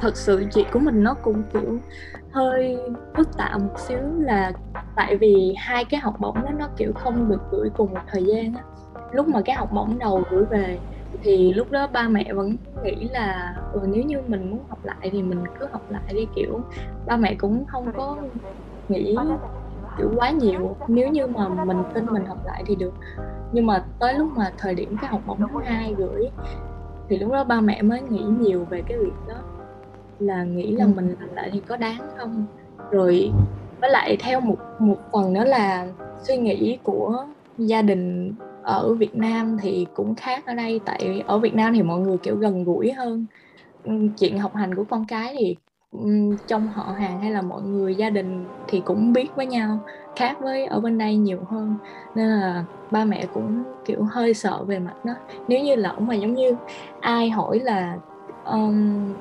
Thật 0.00 0.16
sự 0.16 0.44
chuyện 0.54 0.66
của 0.72 0.78
mình 0.78 1.02
nó 1.02 1.14
cũng 1.14 1.42
kiểu 1.52 1.78
hơi 2.32 2.78
phức 3.16 3.36
tạp 3.36 3.60
một 3.60 3.78
xíu 3.78 3.98
là 4.18 4.52
tại 4.96 5.16
vì 5.16 5.54
hai 5.58 5.84
cái 5.84 6.00
học 6.00 6.14
bổng 6.18 6.34
đó 6.34 6.50
nó 6.58 6.68
kiểu 6.76 6.92
không 6.94 7.28
được 7.28 7.40
gửi 7.50 7.70
cùng 7.76 7.94
một 7.94 8.00
thời 8.06 8.24
gian 8.24 8.54
á. 8.54 8.62
Lúc 9.12 9.28
mà 9.28 9.40
cái 9.44 9.56
học 9.56 9.68
bổng 9.72 9.98
đầu 9.98 10.22
gửi 10.30 10.44
về 10.44 10.78
thì 11.22 11.52
lúc 11.52 11.70
đó 11.70 11.86
ba 11.92 12.08
mẹ 12.08 12.32
vẫn 12.32 12.56
nghĩ 12.84 13.08
là 13.12 13.56
ừ, 13.72 13.80
nếu 13.88 14.02
như 14.02 14.22
mình 14.26 14.50
muốn 14.50 14.64
học 14.68 14.78
lại 14.84 15.08
thì 15.12 15.22
mình 15.22 15.44
cứ 15.60 15.66
học 15.72 15.82
lại 15.90 16.14
đi. 16.14 16.26
Kiểu 16.36 16.60
ba 17.06 17.16
mẹ 17.16 17.34
cũng 17.38 17.64
không 17.66 17.92
có 17.96 18.18
nghĩ 18.88 19.16
kiểu 19.98 20.12
quá 20.16 20.30
nhiều. 20.30 20.76
Nếu 20.88 21.08
như 21.08 21.26
mà 21.26 21.48
mình 21.64 21.82
tin 21.94 22.06
mình 22.06 22.24
học 22.26 22.38
lại 22.44 22.62
thì 22.66 22.76
được. 22.76 22.94
Nhưng 23.52 23.66
mà 23.66 23.84
tới 23.98 24.14
lúc 24.14 24.28
mà 24.36 24.52
thời 24.58 24.74
điểm 24.74 24.96
cái 25.00 25.10
học 25.10 25.20
bổng 25.26 25.38
thứ 25.38 25.60
hai 25.64 25.94
gửi 25.98 26.30
thì 27.08 27.18
lúc 27.18 27.32
đó 27.32 27.44
ba 27.44 27.60
mẹ 27.60 27.82
mới 27.82 28.00
nghĩ 28.00 28.22
nhiều 28.38 28.66
về 28.70 28.82
cái 28.88 28.98
việc 28.98 29.12
đó 29.28 29.34
là 30.18 30.44
nghĩ 30.44 30.70
là 30.72 30.84
ừ. 30.84 30.90
mình 30.96 31.14
làm 31.20 31.34
lại 31.34 31.50
thì 31.52 31.60
có 31.60 31.76
đáng 31.76 31.98
không? 32.16 32.46
Rồi 32.90 33.30
với 33.80 33.90
lại 33.90 34.16
theo 34.20 34.40
một 34.40 34.58
một 34.78 34.98
phần 35.12 35.32
nữa 35.32 35.44
là 35.44 35.88
suy 36.22 36.36
nghĩ 36.36 36.78
của 36.82 37.26
gia 37.58 37.82
đình 37.82 38.34
ở 38.62 38.94
Việt 38.94 39.16
Nam 39.16 39.58
thì 39.62 39.86
cũng 39.94 40.14
khác 40.14 40.46
ở 40.46 40.54
đây. 40.54 40.80
Tại 40.84 41.22
ở 41.26 41.38
Việt 41.38 41.54
Nam 41.54 41.74
thì 41.74 41.82
mọi 41.82 42.00
người 42.00 42.18
kiểu 42.18 42.36
gần 42.36 42.64
gũi 42.64 42.92
hơn. 42.92 43.26
Chuyện 44.18 44.38
học 44.38 44.54
hành 44.54 44.74
của 44.74 44.84
con 44.84 45.04
cái 45.08 45.36
thì 45.38 45.56
trong 46.46 46.68
họ 46.68 46.82
hàng 46.98 47.20
hay 47.20 47.30
là 47.30 47.42
mọi 47.42 47.62
người 47.62 47.94
gia 47.94 48.10
đình 48.10 48.44
thì 48.68 48.82
cũng 48.84 49.12
biết 49.12 49.36
với 49.36 49.46
nhau 49.46 49.78
khác 50.16 50.36
với 50.40 50.64
ở 50.64 50.80
bên 50.80 50.98
đây 50.98 51.16
nhiều 51.16 51.38
hơn. 51.48 51.76
Nên 52.14 52.28
là 52.28 52.64
ba 52.90 53.04
mẹ 53.04 53.26
cũng 53.34 53.62
kiểu 53.84 54.04
hơi 54.04 54.34
sợ 54.34 54.64
về 54.66 54.78
mặt 54.78 55.04
đó. 55.04 55.12
Nếu 55.48 55.60
như 55.60 55.74
lỡ 55.74 55.94
mà 55.98 56.14
giống 56.14 56.34
như 56.34 56.56
ai 57.00 57.30
hỏi 57.30 57.58
là 57.58 57.96
um, 58.44 59.12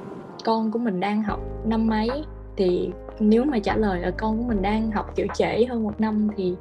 con 0.46 0.72
của 0.72 0.80
mình 0.80 1.00
đang 1.00 1.24
học 1.24 1.40
năm 1.66 1.88
mấy? 1.88 2.10
Thì 2.56 2.92
nếu 3.20 3.44
mà 3.44 3.60
trả 3.60 3.76
lời 3.76 4.00
là 4.00 4.12
con 4.12 4.38
của 4.38 4.44
mình 4.44 4.62
đang 4.62 4.92
học 4.92 5.12
kiểu 5.16 5.28
trễ 5.34 5.66
hơn 5.66 5.84
một 5.84 6.02
năm 6.02 6.30
thì 6.38 6.56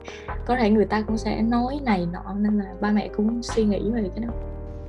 có 0.46 0.56
thể 0.56 0.70
người 0.70 0.84
ta 0.84 1.02
cũng 1.06 1.16
sẽ 1.16 1.42
nói 1.42 1.80
này 1.84 2.08
nọ. 2.12 2.34
Nên 2.38 2.58
là 2.58 2.66
ba 2.80 2.90
mẹ 2.90 3.08
cũng 3.16 3.42
suy 3.42 3.64
nghĩ 3.64 3.90
về 3.90 4.10
cái 4.14 4.24
đó. 4.24 4.32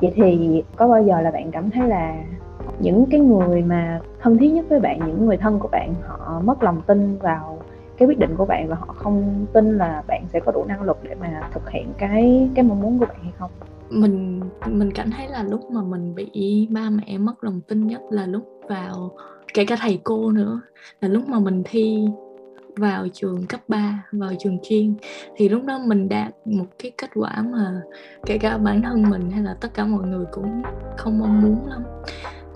Vậy 0.02 0.12
thì 0.16 0.64
có 0.76 0.88
bao 0.88 1.04
giờ 1.04 1.22
là 1.22 1.32
bạn 1.32 1.52
cảm 1.52 1.70
thấy 1.72 1.88
là 1.88 2.16
những 2.80 3.06
cái 3.12 3.20
người 3.20 3.62
mà 3.62 4.00
thân 4.22 4.38
thiết 4.38 4.50
nhất 4.50 4.66
với 4.70 4.80
bạn 4.80 5.00
những 5.08 5.26
người 5.26 5.38
thân 5.38 5.60
của 5.60 5.68
bạn 5.68 5.94
họ 6.08 6.42
mất 6.44 6.64
lòng 6.64 6.82
tin 6.82 7.18
vào 7.18 7.60
cái 8.04 8.08
quyết 8.08 8.20
định 8.20 8.36
của 8.38 8.46
bạn 8.46 8.68
và 8.70 8.76
họ 8.76 8.96
không 8.98 9.46
tin 9.54 9.78
là 9.78 10.04
bạn 10.08 10.26
sẽ 10.34 10.40
có 10.40 10.52
đủ 10.52 10.66
năng 10.68 10.82
lực 10.82 10.98
để 11.04 11.16
mà 11.16 11.50
thực 11.54 11.70
hiện 11.70 11.94
cái 11.98 12.50
cái 12.56 12.66
mong 12.66 12.82
muốn 12.82 13.00
của 13.00 13.06
bạn 13.06 13.18
hay 13.24 13.32
không? 13.38 13.52
Mình 13.90 14.42
mình 14.68 14.92
cảm 14.92 15.12
thấy 15.12 15.28
là 15.28 15.44
lúc 15.44 15.72
mà 15.72 15.82
mình 15.82 16.16
bị 16.16 16.68
ba 16.72 16.90
mẹ 16.90 17.18
mất 17.18 17.44
lòng 17.44 17.62
tin 17.68 17.88
nhất 17.88 18.02
là 18.10 18.26
lúc 18.26 18.44
vào, 18.70 19.12
kể 19.54 19.66
cả 19.66 19.76
thầy 19.80 20.00
cô 20.04 20.32
nữa, 20.32 20.62
là 21.02 21.08
lúc 21.08 21.30
mà 21.30 21.40
mình 21.40 21.64
thi 21.66 22.08
vào 22.78 23.08
trường 23.14 23.46
cấp 23.48 23.60
3 23.68 24.04
vào 24.12 24.32
trường 24.40 24.58
chuyên. 24.64 24.96
Thì 25.36 25.50
lúc 25.50 25.66
đó 25.66 25.80
mình 25.86 26.10
đạt 26.10 26.34
một 26.46 26.66
cái 26.80 26.92
kết 26.98 27.10
quả 27.16 27.44
mà 27.52 27.82
kể 28.26 28.38
cả 28.38 28.58
bản 28.58 28.82
thân 28.82 29.10
mình 29.10 29.32
hay 29.32 29.44
là 29.44 29.58
tất 29.62 29.74
cả 29.74 29.86
mọi 29.86 30.08
người 30.08 30.26
cũng 30.32 30.62
không 30.98 31.20
mong 31.20 31.42
muốn 31.42 31.68
lắm. 31.68 31.84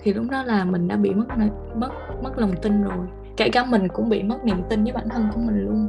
Thì 0.00 0.12
lúc 0.12 0.24
đó 0.30 0.42
là 0.42 0.64
mình 0.64 0.88
đã 0.88 0.96
bị 0.96 1.14
mất 1.14 1.26
mất 1.74 1.90
mất 2.22 2.38
lòng 2.38 2.52
tin 2.62 2.82
rồi 2.82 3.06
kể 3.38 3.48
cả 3.48 3.64
mình 3.64 3.88
cũng 3.88 4.08
bị 4.08 4.22
mất 4.22 4.44
niềm 4.44 4.62
tin 4.68 4.84
với 4.84 4.92
bản 4.92 5.08
thân 5.08 5.28
của 5.34 5.40
mình 5.40 5.66
luôn. 5.66 5.88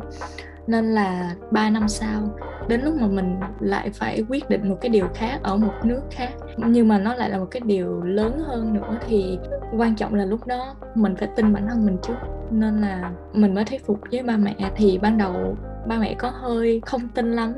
Nên 0.68 0.86
là 0.86 1.36
3 1.52 1.70
năm 1.70 1.88
sau, 1.88 2.22
đến 2.68 2.82
lúc 2.82 2.96
mà 3.02 3.08
mình 3.08 3.36
lại 3.60 3.90
phải 3.94 4.24
quyết 4.30 4.50
định 4.50 4.70
một 4.70 4.76
cái 4.82 4.90
điều 4.90 5.08
khác 5.14 5.40
ở 5.44 5.58
một 5.58 5.74
nước 5.84 6.02
khác, 6.12 6.30
nhưng 6.58 6.88
mà 6.88 6.98
nó 6.98 7.14
lại 7.14 7.30
là 7.30 7.38
một 7.38 7.48
cái 7.52 7.62
điều 7.66 8.04
lớn 8.04 8.40
hơn 8.48 8.74
nữa, 8.74 8.98
thì 9.08 9.40
quan 9.78 9.96
trọng 9.96 10.14
là 10.14 10.26
lúc 10.26 10.48
đó 10.48 10.76
mình 10.96 11.16
phải 11.16 11.30
tin 11.36 11.54
bản 11.54 11.68
thân 11.70 11.86
mình 11.86 11.98
trước. 12.04 12.18
Nên 12.52 12.82
là 12.82 13.12
mình 13.34 13.54
mới 13.56 13.66
thuyết 13.66 13.86
phục 13.86 14.00
với 14.12 14.24
ba 14.24 14.38
mẹ. 14.38 14.56
Thì 14.76 14.98
ban 14.98 15.18
đầu 15.18 15.58
ba 15.88 16.00
mẹ 16.00 16.16
có 16.20 16.30
hơi 16.30 16.82
không 16.86 17.08
tin 17.08 17.32
lắm, 17.32 17.54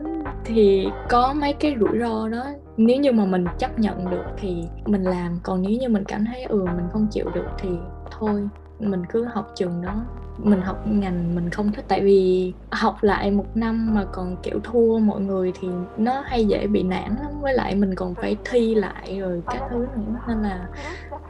thì 0.46 0.88
có 1.10 1.34
mấy 1.34 1.54
cái 1.54 1.75
rủi 1.80 2.00
ro 2.00 2.27
đó. 2.27 2.46
Nếu 2.77 3.00
như 3.00 3.12
mà 3.12 3.25
mình 3.25 3.46
chấp 3.58 3.80
nhận 3.80 4.10
được 4.10 4.25
thì 4.38 4.63
mình 4.86 5.04
làm, 5.04 5.39
còn 5.44 5.62
nếu 5.62 5.72
như 5.72 5.89
mình 5.89 6.04
cảm 6.08 6.25
thấy 6.25 6.44
ừ 6.44 6.65
mình 6.65 6.86
không 6.92 7.08
chịu 7.12 7.25
được 7.36 7.48
thì 7.60 7.70
thôi 8.12 8.50
mình 8.82 9.06
cứ 9.10 9.24
học 9.24 9.52
trường 9.56 9.82
đó. 9.82 9.94
Mình 10.38 10.62
học 10.62 10.88
ngành 10.88 11.36
mình 11.36 11.50
không 11.50 11.72
thích 11.72 11.86
tại 11.88 12.02
vì 12.02 12.54
học 12.72 12.96
lại 13.02 13.32
một 13.32 13.46
năm 13.56 13.96
mà 13.96 14.06
còn 14.12 14.36
kiểu 14.44 14.60
thua 14.64 15.00
mọi 15.00 15.22
người 15.22 15.54
thì 15.60 15.68
nó 15.98 16.22
hay 16.26 16.46
dễ 16.46 16.68
bị 16.68 16.84
nản 16.84 17.10
lắm. 17.10 17.42
Với 17.42 17.54
lại 17.54 17.76
mình 17.76 17.96
còn 17.96 18.16
phải 18.16 18.38
thi 18.46 18.76
lại 18.76 19.20
rồi 19.20 19.44
các 19.50 19.64
thứ 19.70 19.78
nữa 19.96 20.20
nên 20.28 20.38
là 20.38 20.68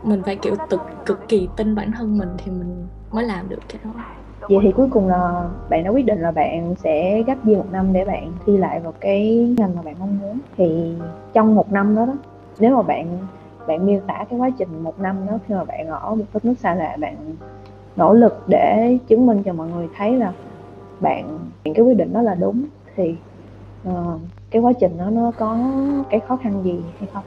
mình 0.04 0.24
phải 0.24 0.36
kiểu 0.36 0.56
cực 0.70 0.82
cực 1.06 1.20
kỳ 1.28 1.50
tin 1.58 1.76
bản 1.76 1.92
thân 1.92 2.18
mình 2.18 2.30
thì 2.38 2.52
mình 2.52 2.88
mới 3.12 3.24
làm 3.24 3.50
được 3.50 3.60
cái 3.70 3.80
đó. 3.84 3.92
Vậy 4.42 4.60
thì 4.62 4.72
cuối 4.72 4.88
cùng 4.92 5.08
là 5.08 5.50
bạn 5.70 5.84
đã 5.84 5.90
quyết 5.90 6.06
định 6.06 6.22
là 6.22 6.32
bạn 6.32 6.76
sẽ 6.84 7.24
gấp 7.28 7.36
year 7.46 7.58
một 7.58 7.72
năm 7.72 7.94
để 7.94 8.06
bạn 8.06 8.32
thi 8.46 8.58
lại 8.58 8.80
vào 8.80 8.94
cái 9.00 9.56
ngành 9.58 9.76
mà 9.76 9.82
bạn 9.82 9.96
mong 10.00 10.20
muốn. 10.20 10.40
Thì 10.58 10.96
trong 11.34 11.56
một 11.56 11.72
năm 11.72 11.96
đó 11.96 12.06
đó 12.06 12.14
nếu 12.60 12.76
mà 12.76 12.82
bạn 12.82 13.18
bạn 13.68 13.86
miêu 13.86 14.00
tả 14.08 14.26
cái 14.30 14.40
quá 14.40 14.50
trình 14.58 14.84
một 14.84 15.00
năm 15.00 15.16
đó 15.28 15.38
khi 15.48 15.54
mà 15.56 15.64
bạn 15.64 15.88
ở 15.88 16.16
một 16.16 16.26
đất 16.34 16.46
nước 16.46 16.54
xa 16.60 16.76
lạ 16.76 16.98
bạn 17.00 17.36
nỗ 17.96 18.14
lực 18.14 18.44
để 18.48 18.98
chứng 19.08 19.26
minh 19.26 19.44
cho 19.44 19.54
mọi 19.54 19.68
người 19.70 19.88
thấy 19.98 20.18
là 20.18 20.34
bạn 21.00 21.40
những 21.64 21.74
cái 21.74 21.86
quyết 21.86 21.98
định 21.98 22.14
đó 22.14 22.22
là 22.22 22.36
đúng 22.36 22.66
thì 22.96 23.16
uh, 23.90 24.22
cái 24.50 24.62
quá 24.62 24.74
trình 24.74 24.98
đó 24.98 25.06
nó 25.10 25.32
có 25.38 25.58
cái 26.10 26.20
khó 26.20 26.38
khăn 26.38 26.64
gì 26.64 26.82
hay 27.00 27.10
không? 27.14 27.24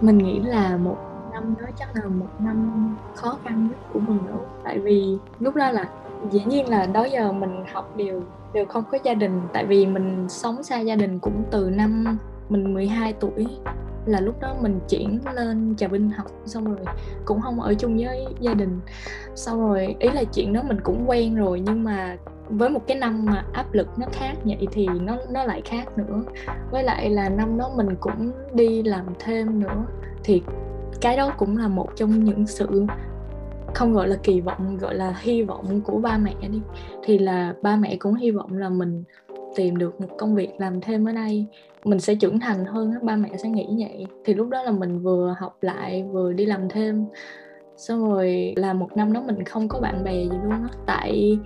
Mình 0.00 0.18
nghĩ 0.18 0.40
là 0.40 0.76
một 0.76 0.96
năm 1.32 1.54
đó 1.60 1.66
chắc 1.78 1.88
là 1.94 2.06
một 2.06 2.26
năm 2.38 2.96
khó 3.14 3.38
khăn 3.44 3.68
nhất 3.68 3.78
của 3.92 4.00
mình 4.00 4.18
nữa 4.26 4.44
tại 4.64 4.78
vì 4.78 5.18
lúc 5.40 5.54
đó 5.54 5.70
là 5.70 5.88
dĩ 6.30 6.44
nhiên 6.44 6.68
là 6.68 6.86
đó 6.86 7.04
giờ 7.04 7.32
mình 7.32 7.64
học 7.72 7.96
đều 7.96 8.22
đều 8.56 8.66
không 8.66 8.84
có 8.92 8.98
gia 9.02 9.14
đình. 9.14 9.40
Tại 9.52 9.66
vì 9.66 9.86
mình 9.86 10.26
sống 10.28 10.62
xa 10.62 10.80
gia 10.80 10.96
đình 10.96 11.18
cũng 11.18 11.42
từ 11.50 11.70
năm 11.70 12.18
mình 12.48 12.74
12 12.74 13.12
tuổi 13.12 13.46
là 14.06 14.20
lúc 14.20 14.40
đó 14.40 14.56
mình 14.60 14.80
chuyển 14.88 15.20
lên 15.34 15.74
trà 15.76 15.88
vinh 15.88 16.10
học, 16.10 16.26
xong 16.44 16.64
rồi 16.64 16.84
cũng 17.24 17.40
không 17.40 17.60
ở 17.60 17.74
chung 17.74 17.96
với 17.96 18.26
gia 18.40 18.54
đình. 18.54 18.80
Sau 19.34 19.60
rồi 19.60 19.96
ý 19.98 20.08
là 20.10 20.24
chuyện 20.24 20.52
đó 20.52 20.62
mình 20.62 20.80
cũng 20.80 21.04
quen 21.06 21.34
rồi, 21.34 21.60
nhưng 21.60 21.84
mà 21.84 22.16
với 22.48 22.70
một 22.70 22.80
cái 22.86 22.96
năm 22.98 23.24
mà 23.24 23.44
áp 23.52 23.72
lực 23.72 23.88
nó 23.98 24.06
khác 24.12 24.34
vậy 24.44 24.66
thì 24.72 24.88
nó 25.00 25.16
nó 25.30 25.44
lại 25.44 25.62
khác 25.64 25.98
nữa. 25.98 26.22
Với 26.70 26.82
lại 26.82 27.10
là 27.10 27.28
năm 27.28 27.58
đó 27.58 27.70
mình 27.76 27.96
cũng 28.00 28.32
đi 28.54 28.82
làm 28.82 29.04
thêm 29.18 29.60
nữa, 29.60 29.86
thì 30.24 30.42
cái 31.00 31.16
đó 31.16 31.32
cũng 31.38 31.56
là 31.56 31.68
một 31.68 31.88
trong 31.96 32.24
những 32.24 32.46
sự 32.46 32.86
không 33.74 33.94
gọi 33.94 34.08
là 34.08 34.16
kỳ 34.22 34.40
vọng, 34.40 34.78
gọi 34.78 34.94
là 34.94 35.14
hy 35.20 35.42
vọng 35.42 35.80
của 35.80 35.98
ba 35.98 36.18
mẹ 36.18 36.34
đi. 36.50 36.60
Thì 37.04 37.18
là 37.18 37.54
ba 37.62 37.76
mẹ 37.76 37.96
cũng 37.96 38.14
hy 38.14 38.30
vọng 38.30 38.56
là 38.56 38.68
mình 38.68 39.04
tìm 39.56 39.76
được 39.76 40.00
một 40.00 40.08
công 40.18 40.34
việc 40.34 40.50
làm 40.58 40.80
thêm 40.80 41.08
ở 41.08 41.12
đây, 41.12 41.46
mình 41.84 42.00
sẽ 42.00 42.14
trưởng 42.14 42.40
thành 42.40 42.64
hơn 42.64 42.92
ba 43.02 43.16
mẹ 43.16 43.28
sẽ 43.36 43.48
nghĩ 43.48 43.66
vậy. 43.78 44.06
Thì 44.24 44.34
lúc 44.34 44.48
đó 44.48 44.62
là 44.62 44.70
mình 44.70 44.98
vừa 44.98 45.34
học 45.38 45.56
lại, 45.60 46.04
vừa 46.12 46.32
đi 46.32 46.46
làm 46.46 46.68
thêm, 46.68 47.04
xong 47.76 48.10
rồi 48.10 48.54
là 48.56 48.72
một 48.72 48.96
năm 48.96 49.12
đó 49.12 49.22
mình 49.26 49.44
không 49.44 49.68
có 49.68 49.80
bạn 49.80 50.04
bè 50.04 50.12
gì 50.12 50.36
luôn 50.42 50.50
á. 50.50 50.68
Tại 50.86 51.38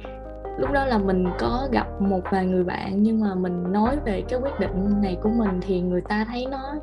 lúc 0.59 0.73
đó 0.73 0.85
là 0.85 0.99
mình 0.99 1.25
có 1.39 1.69
gặp 1.73 2.03
một 2.03 2.21
vài 2.31 2.47
người 2.47 2.65
bạn, 2.65 3.03
nhưng 3.03 3.21
mà 3.21 3.35
mình 3.35 3.73
nói 3.73 3.97
về 4.05 4.23
cái 4.29 4.41
quyết 4.43 4.61
định 4.61 5.03
này 5.03 5.17
của 5.23 5.31
mình 5.31 5.61
thì 5.61 5.81
người 5.81 6.01
ta 6.09 6.27
thấy 6.29 6.47
nó 6.51 6.75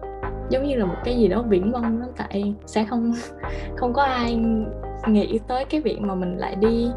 giống 0.50 0.64
như 0.64 0.76
là 0.76 0.86
một 0.86 0.98
cái 1.04 1.18
gì 1.18 1.28
đó 1.28 1.42
viễn 1.50 1.72
vông 1.72 1.84
lắm. 1.84 2.10
Tại 2.18 2.54
sẽ 2.66 2.86
không 2.86 3.14
không 3.76 3.94
có 3.94 4.04
ai 4.04 4.40
nghĩ 5.08 5.40
tới 5.48 5.66
cái 5.66 5.82
việc 5.82 6.02
mà 6.02 6.16
mình 6.16 6.38
lại 6.38 6.56
đi 6.56 6.92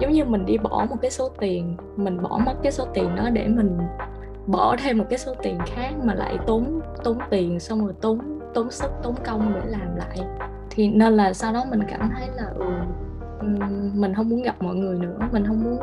giống 0.00 0.12
như 0.12 0.24
mình 0.24 0.46
đi 0.46 0.58
bỏ 0.58 0.86
một 0.90 0.96
cái 1.02 1.10
số 1.10 1.28
tiền 1.40 1.76
mình 1.96 2.22
bỏ 2.22 2.40
mất 2.46 2.54
cái 2.62 2.72
số 2.72 2.86
tiền 2.94 3.16
đó 3.16 3.30
để 3.32 3.48
mình 3.48 3.78
bỏ 4.46 4.76
thêm 4.82 4.98
một 4.98 5.04
cái 5.10 5.18
số 5.18 5.34
tiền 5.42 5.58
khác 5.66 5.90
mà 6.02 6.14
lại 6.14 6.38
tốn 6.46 6.80
tốn 7.04 7.18
tiền 7.30 7.60
xong 7.60 7.84
rồi 7.84 7.94
tốn 8.00 8.18
tốn 8.54 8.70
sức 8.70 8.90
tốn 9.02 9.14
công 9.24 9.52
để 9.54 9.60
làm 9.66 9.96
lại. 9.96 10.18
Thì 10.70 10.88
nên 10.88 11.12
là 11.12 11.32
sau 11.32 11.52
đó 11.52 11.64
mình 11.70 11.80
cảm 11.90 12.10
thấy 12.10 12.28
là 12.36 12.44
ừ, 12.58 12.66
mình 13.94 14.14
không 14.14 14.28
muốn 14.28 14.42
gặp 14.42 14.62
mọi 14.62 14.74
người 14.74 14.98
nữa 14.98 15.18
mình 15.32 15.46
không 15.46 15.64
muốn 15.64 15.78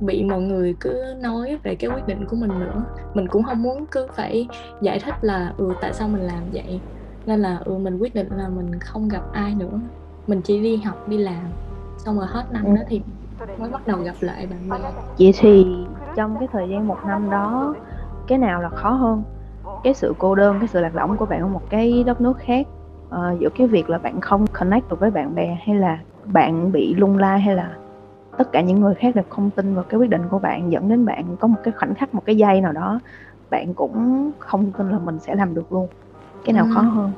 bị 0.00 0.24
mọi 0.24 0.40
người 0.40 0.74
cứ 0.80 1.14
nói 1.20 1.58
về 1.62 1.74
cái 1.74 1.90
quyết 1.90 2.06
định 2.06 2.26
của 2.26 2.36
mình 2.36 2.58
nữa. 2.58 2.84
Mình 3.14 3.28
cũng 3.28 3.42
không 3.42 3.62
muốn 3.62 3.86
cứ 3.86 4.06
phải 4.14 4.48
giải 4.82 5.00
thích 5.00 5.14
là 5.20 5.54
ừ 5.56 5.72
tại 5.80 5.92
sao 5.92 6.08
mình 6.08 6.22
làm 6.22 6.42
vậy? 6.52 6.80
Nên 7.26 7.40
là 7.40 7.58
ừ 7.64 7.78
mình 7.78 7.98
quyết 7.98 8.14
định 8.14 8.28
là 8.36 8.48
mình 8.48 8.78
không 8.80 9.08
gặp 9.08 9.22
ai 9.32 9.54
nữa 9.54 9.80
mình 10.30 10.40
chỉ 10.42 10.62
đi 10.62 10.76
học 10.76 11.08
đi 11.08 11.18
làm 11.18 11.42
xong 11.98 12.18
rồi 12.18 12.26
hết 12.28 12.44
năm 12.50 12.64
ừ. 12.64 12.76
đó 12.76 12.82
thì 12.88 13.02
mới 13.58 13.70
bắt 13.70 13.86
đầu 13.86 13.98
gặp 13.98 14.14
lại 14.20 14.46
bạn 14.46 14.82
bè 14.82 14.90
vậy 15.18 15.34
thì 15.38 15.66
trong 16.16 16.36
cái 16.38 16.48
thời 16.52 16.68
gian 16.68 16.88
một 16.88 16.98
năm 17.06 17.30
đó 17.30 17.74
cái 18.26 18.38
nào 18.38 18.62
là 18.62 18.68
khó 18.68 18.90
hơn 18.90 19.22
cái 19.84 19.94
sự 19.94 20.14
cô 20.18 20.34
đơn 20.34 20.56
cái 20.58 20.68
sự 20.68 20.80
lạc 20.80 20.94
lõng 20.94 21.16
của 21.16 21.26
bạn 21.26 21.40
ở 21.40 21.46
một 21.46 21.70
cái 21.70 22.04
đất 22.04 22.20
nước 22.20 22.38
khác 22.38 22.66
uh, 23.08 23.40
giữa 23.40 23.48
cái 23.48 23.66
việc 23.66 23.90
là 23.90 23.98
bạn 23.98 24.20
không 24.20 24.46
connect 24.46 24.90
được 24.90 25.00
với 25.00 25.10
bạn 25.10 25.34
bè 25.34 25.58
hay 25.66 25.76
là 25.76 25.98
bạn 26.24 26.72
bị 26.72 26.94
lung 26.94 27.18
lay 27.18 27.40
hay 27.40 27.54
là 27.54 27.76
tất 28.38 28.52
cả 28.52 28.60
những 28.60 28.80
người 28.80 28.94
khác 28.94 29.14
đều 29.14 29.24
không 29.28 29.50
tin 29.50 29.74
vào 29.74 29.84
cái 29.88 30.00
quyết 30.00 30.10
định 30.10 30.22
của 30.30 30.38
bạn 30.38 30.72
dẫn 30.72 30.88
đến 30.88 31.04
bạn 31.04 31.36
có 31.40 31.48
một 31.48 31.58
cái 31.64 31.74
khoảnh 31.78 31.94
khắc 31.94 32.14
một 32.14 32.22
cái 32.24 32.36
giây 32.36 32.60
nào 32.60 32.72
đó 32.72 33.00
bạn 33.50 33.74
cũng 33.74 34.30
không 34.38 34.72
tin 34.72 34.90
là 34.90 34.98
mình 34.98 35.18
sẽ 35.18 35.34
làm 35.34 35.54
được 35.54 35.72
luôn 35.72 35.88
cái 36.44 36.52
nào 36.52 36.64
ừ. 36.64 36.70
khó 36.74 36.80
hơn 36.80 37.12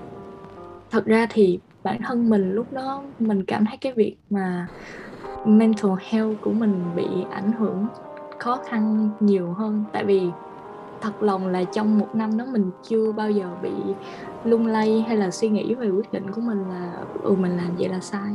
thật 0.90 1.04
ra 1.04 1.26
thì 1.30 1.60
bản 1.84 2.00
thân 2.02 2.30
mình 2.30 2.52
lúc 2.54 2.72
đó 2.72 3.02
mình 3.18 3.44
cảm 3.44 3.64
thấy 3.64 3.76
cái 3.76 3.92
việc 3.92 4.16
mà 4.30 4.66
mental 5.44 5.92
health 6.10 6.40
của 6.40 6.52
mình 6.52 6.82
bị 6.96 7.06
ảnh 7.30 7.52
hưởng 7.52 7.86
khó 8.38 8.58
khăn 8.68 9.10
nhiều 9.20 9.52
hơn. 9.52 9.84
Tại 9.92 10.04
vì 10.04 10.22
thật 11.00 11.22
lòng 11.22 11.48
là 11.48 11.64
trong 11.64 11.98
một 11.98 12.08
năm 12.14 12.38
đó 12.38 12.44
mình 12.52 12.70
chưa 12.82 13.12
bao 13.12 13.30
giờ 13.30 13.50
bị 13.62 13.72
lung 14.44 14.66
lay 14.66 15.04
hay 15.08 15.16
là 15.16 15.30
suy 15.30 15.48
nghĩ 15.48 15.74
về 15.74 15.90
quyết 15.90 16.12
định 16.12 16.30
của 16.30 16.40
mình 16.40 16.68
là 16.68 16.92
ừ 17.22 17.34
mình 17.34 17.56
làm 17.56 17.76
vậy 17.78 17.88
là 17.88 18.00
sai. 18.00 18.32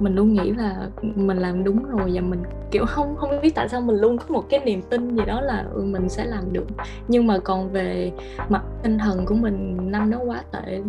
Mình 0.00 0.14
luôn 0.14 0.32
nghĩ 0.32 0.50
là 0.50 0.88
mình 1.00 1.36
làm 1.36 1.64
đúng 1.64 1.84
rồi 1.84 2.10
và 2.14 2.20
mình 2.20 2.42
kiểu 2.70 2.84
không 2.86 3.16
không 3.16 3.30
biết 3.42 3.54
tại 3.54 3.68
sao 3.68 3.80
mình 3.80 3.96
luôn 3.96 4.18
có 4.18 4.24
một 4.28 4.44
cái 4.50 4.60
niềm 4.64 4.82
tin 4.90 5.16
gì 5.16 5.22
đó 5.26 5.40
là 5.40 5.64
ừ, 5.72 5.82
mình 5.82 6.08
sẽ 6.08 6.24
làm 6.24 6.52
được. 6.52 6.66
Nhưng 7.08 7.26
mà 7.26 7.38
còn 7.38 7.72
về 7.72 8.12
mặt 8.48 8.62
tinh 8.82 8.98
thần 8.98 9.26
của 9.26 9.34
mình 9.34 9.76
năm 9.90 10.10
đó 10.10 10.18
quá 10.26 10.42
tệ 10.52 10.82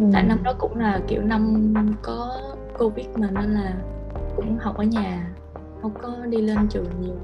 ừ. 0.00 0.06
tại 0.12 0.22
năm 0.22 0.38
đó 0.42 0.54
cũng 0.58 0.78
là 0.78 1.00
kiểu 1.06 1.22
năm 1.22 1.74
có 2.02 2.40
covid 2.78 3.06
mà 3.14 3.30
nên 3.30 3.54
là 3.54 3.72
cũng 4.36 4.56
học 4.60 4.76
ở 4.76 4.84
nhà 4.84 5.30
không 5.82 5.92
có 6.02 6.08
đi 6.26 6.42
lên 6.42 6.68
trường 6.68 6.86
nhiều. 7.00 7.14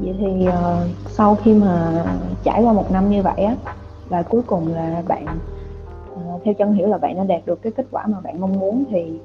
Vậy 0.00 0.14
thì 0.18 0.48
uh, 0.48 0.54
sau 1.06 1.34
khi 1.34 1.54
mà 1.54 2.04
trải 2.44 2.62
qua 2.62 2.72
một 2.72 2.92
năm 2.92 3.10
như 3.10 3.22
vậy 3.22 3.42
á 3.44 3.56
và 4.08 4.22
cuối 4.22 4.42
cùng 4.46 4.74
là 4.74 5.02
bạn 5.08 5.26
uh, 6.12 6.44
theo 6.44 6.54
chân 6.54 6.72
hiểu 6.72 6.88
là 6.88 6.98
bạn 6.98 7.16
đã 7.16 7.24
đạt 7.24 7.46
được 7.46 7.62
cái 7.62 7.72
kết 7.72 7.86
quả 7.90 8.06
mà 8.06 8.20
bạn 8.20 8.40
mong 8.40 8.60
muốn 8.60 8.84
thì 8.90 9.20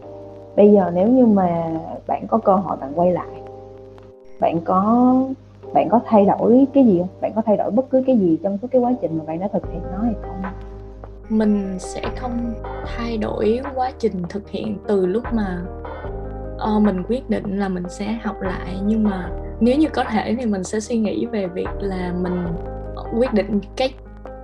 bây 0.55 0.71
giờ 0.71 0.91
nếu 0.95 1.07
như 1.07 1.25
mà 1.25 1.79
bạn 2.07 2.27
có 2.27 2.37
cơ 2.37 2.55
hội 2.55 2.77
bạn 2.77 2.91
quay 2.95 3.11
lại 3.11 3.41
bạn 4.39 4.61
có 4.65 5.15
bạn 5.73 5.89
có 5.89 5.99
thay 6.05 6.25
đổi 6.25 6.67
cái 6.73 6.85
gì 6.85 6.99
không? 6.99 7.07
Bạn 7.21 7.31
có 7.35 7.41
thay 7.45 7.57
đổi 7.57 7.71
bất 7.71 7.89
cứ 7.89 8.03
cái 8.07 8.17
gì 8.17 8.37
trong 8.43 8.57
suốt 8.61 8.67
cái 8.71 8.81
quá 8.81 8.93
trình 9.01 9.17
mà 9.17 9.23
bạn 9.27 9.39
đã 9.39 9.47
thực 9.53 9.71
hiện 9.71 9.81
nó 9.91 10.03
hay 10.03 10.13
không 10.21 10.34
mình 11.29 11.79
sẽ 11.79 12.01
không 12.19 12.53
thay 12.85 13.17
đổi 13.17 13.61
quá 13.75 13.91
trình 13.99 14.23
thực 14.29 14.49
hiện 14.49 14.77
từ 14.87 15.05
lúc 15.05 15.23
mà 15.33 15.61
uh, 16.75 16.81
mình 16.81 17.03
quyết 17.07 17.29
định 17.29 17.59
là 17.59 17.69
mình 17.69 17.83
sẽ 17.89 18.19
học 18.23 18.41
lại 18.41 18.79
nhưng 18.85 19.03
mà 19.03 19.29
nếu 19.59 19.77
như 19.77 19.87
có 19.93 20.03
thể 20.03 20.35
thì 20.39 20.45
mình 20.45 20.63
sẽ 20.63 20.79
suy 20.79 20.97
nghĩ 20.97 21.25
về 21.25 21.47
việc 21.47 21.69
là 21.79 22.13
mình 22.21 22.45
quyết 23.17 23.33
định 23.33 23.59
cái 23.75 23.93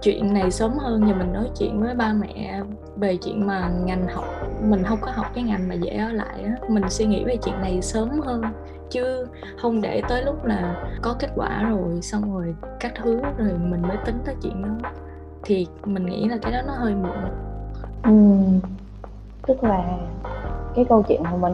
chuyện 0.02 0.34
này 0.34 0.52
sớm 0.52 0.78
hơn 0.78 1.02
và 1.02 1.14
mình 1.14 1.34
nói 1.34 1.50
chuyện 1.60 1.82
với 1.82 1.96
ba 1.96 2.14
mẹ 2.14 2.64
về 2.96 3.18
chuyện 3.18 3.48
mà 3.48 3.72
ngành 3.86 4.08
học 4.08 4.26
mình 4.62 4.84
không 4.84 5.00
có 5.02 5.12
học 5.12 5.26
cái 5.36 5.44
ngành 5.44 5.70
mà 5.70 5.76
dễ 5.76 5.98
ở 5.98 6.12
lại 6.12 6.44
đó. 6.44 6.68
mình 6.70 6.84
suy 6.90 7.06
nghĩ 7.06 7.24
về 7.24 7.38
chuyện 7.44 7.62
này 7.62 7.82
sớm 7.82 8.10
hơn 8.20 8.42
chứ 8.90 9.26
không 9.62 9.82
để 9.82 10.02
tới 10.10 10.24
lúc 10.24 10.46
là 10.46 10.86
có 11.02 11.16
kết 11.20 11.30
quả 11.36 11.64
rồi 11.70 12.02
xong 12.02 12.34
rồi 12.34 12.56
các 12.80 12.92
thứ 12.96 13.22
rồi 13.38 13.52
mình 13.58 13.82
mới 13.82 13.98
tính 14.06 14.18
tới 14.26 14.36
chuyện 14.42 14.62
đó 14.62 14.90
thì 15.44 15.68
mình 15.86 16.06
nghĩ 16.06 16.28
là 16.28 16.38
cái 16.42 16.52
đó 16.52 16.62
nó 16.68 16.74
hơi 16.74 16.96
muộn. 16.96 17.30
Ừ, 18.04 18.12
tức 19.48 19.64
là 19.64 19.98
cái 20.76 20.86
câu 20.90 21.04
chuyện 21.08 21.22
của 21.32 21.38
mình 21.38 21.54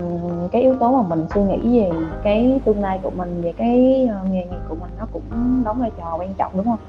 cái 0.51 0.61
yếu 0.61 0.75
tố 0.79 0.91
mà 0.91 1.15
mình 1.15 1.25
suy 1.33 1.41
nghĩ 1.41 1.79
về 1.79 1.91
cái 2.23 2.59
tương 2.65 2.81
lai 2.81 2.99
của 3.03 3.09
mình 3.09 3.41
về 3.41 3.53
cái 3.57 4.09
uh, 4.23 4.31
nghề 4.31 4.43
nghiệp 4.45 4.59
của 4.69 4.75
mình 4.75 4.91
nó 4.99 5.05
cũng 5.13 5.63
đóng 5.65 5.79
vai 5.79 5.91
trò 5.97 6.17
quan 6.19 6.33
trọng 6.33 6.51
đúng 6.57 6.65
không? 6.65 6.79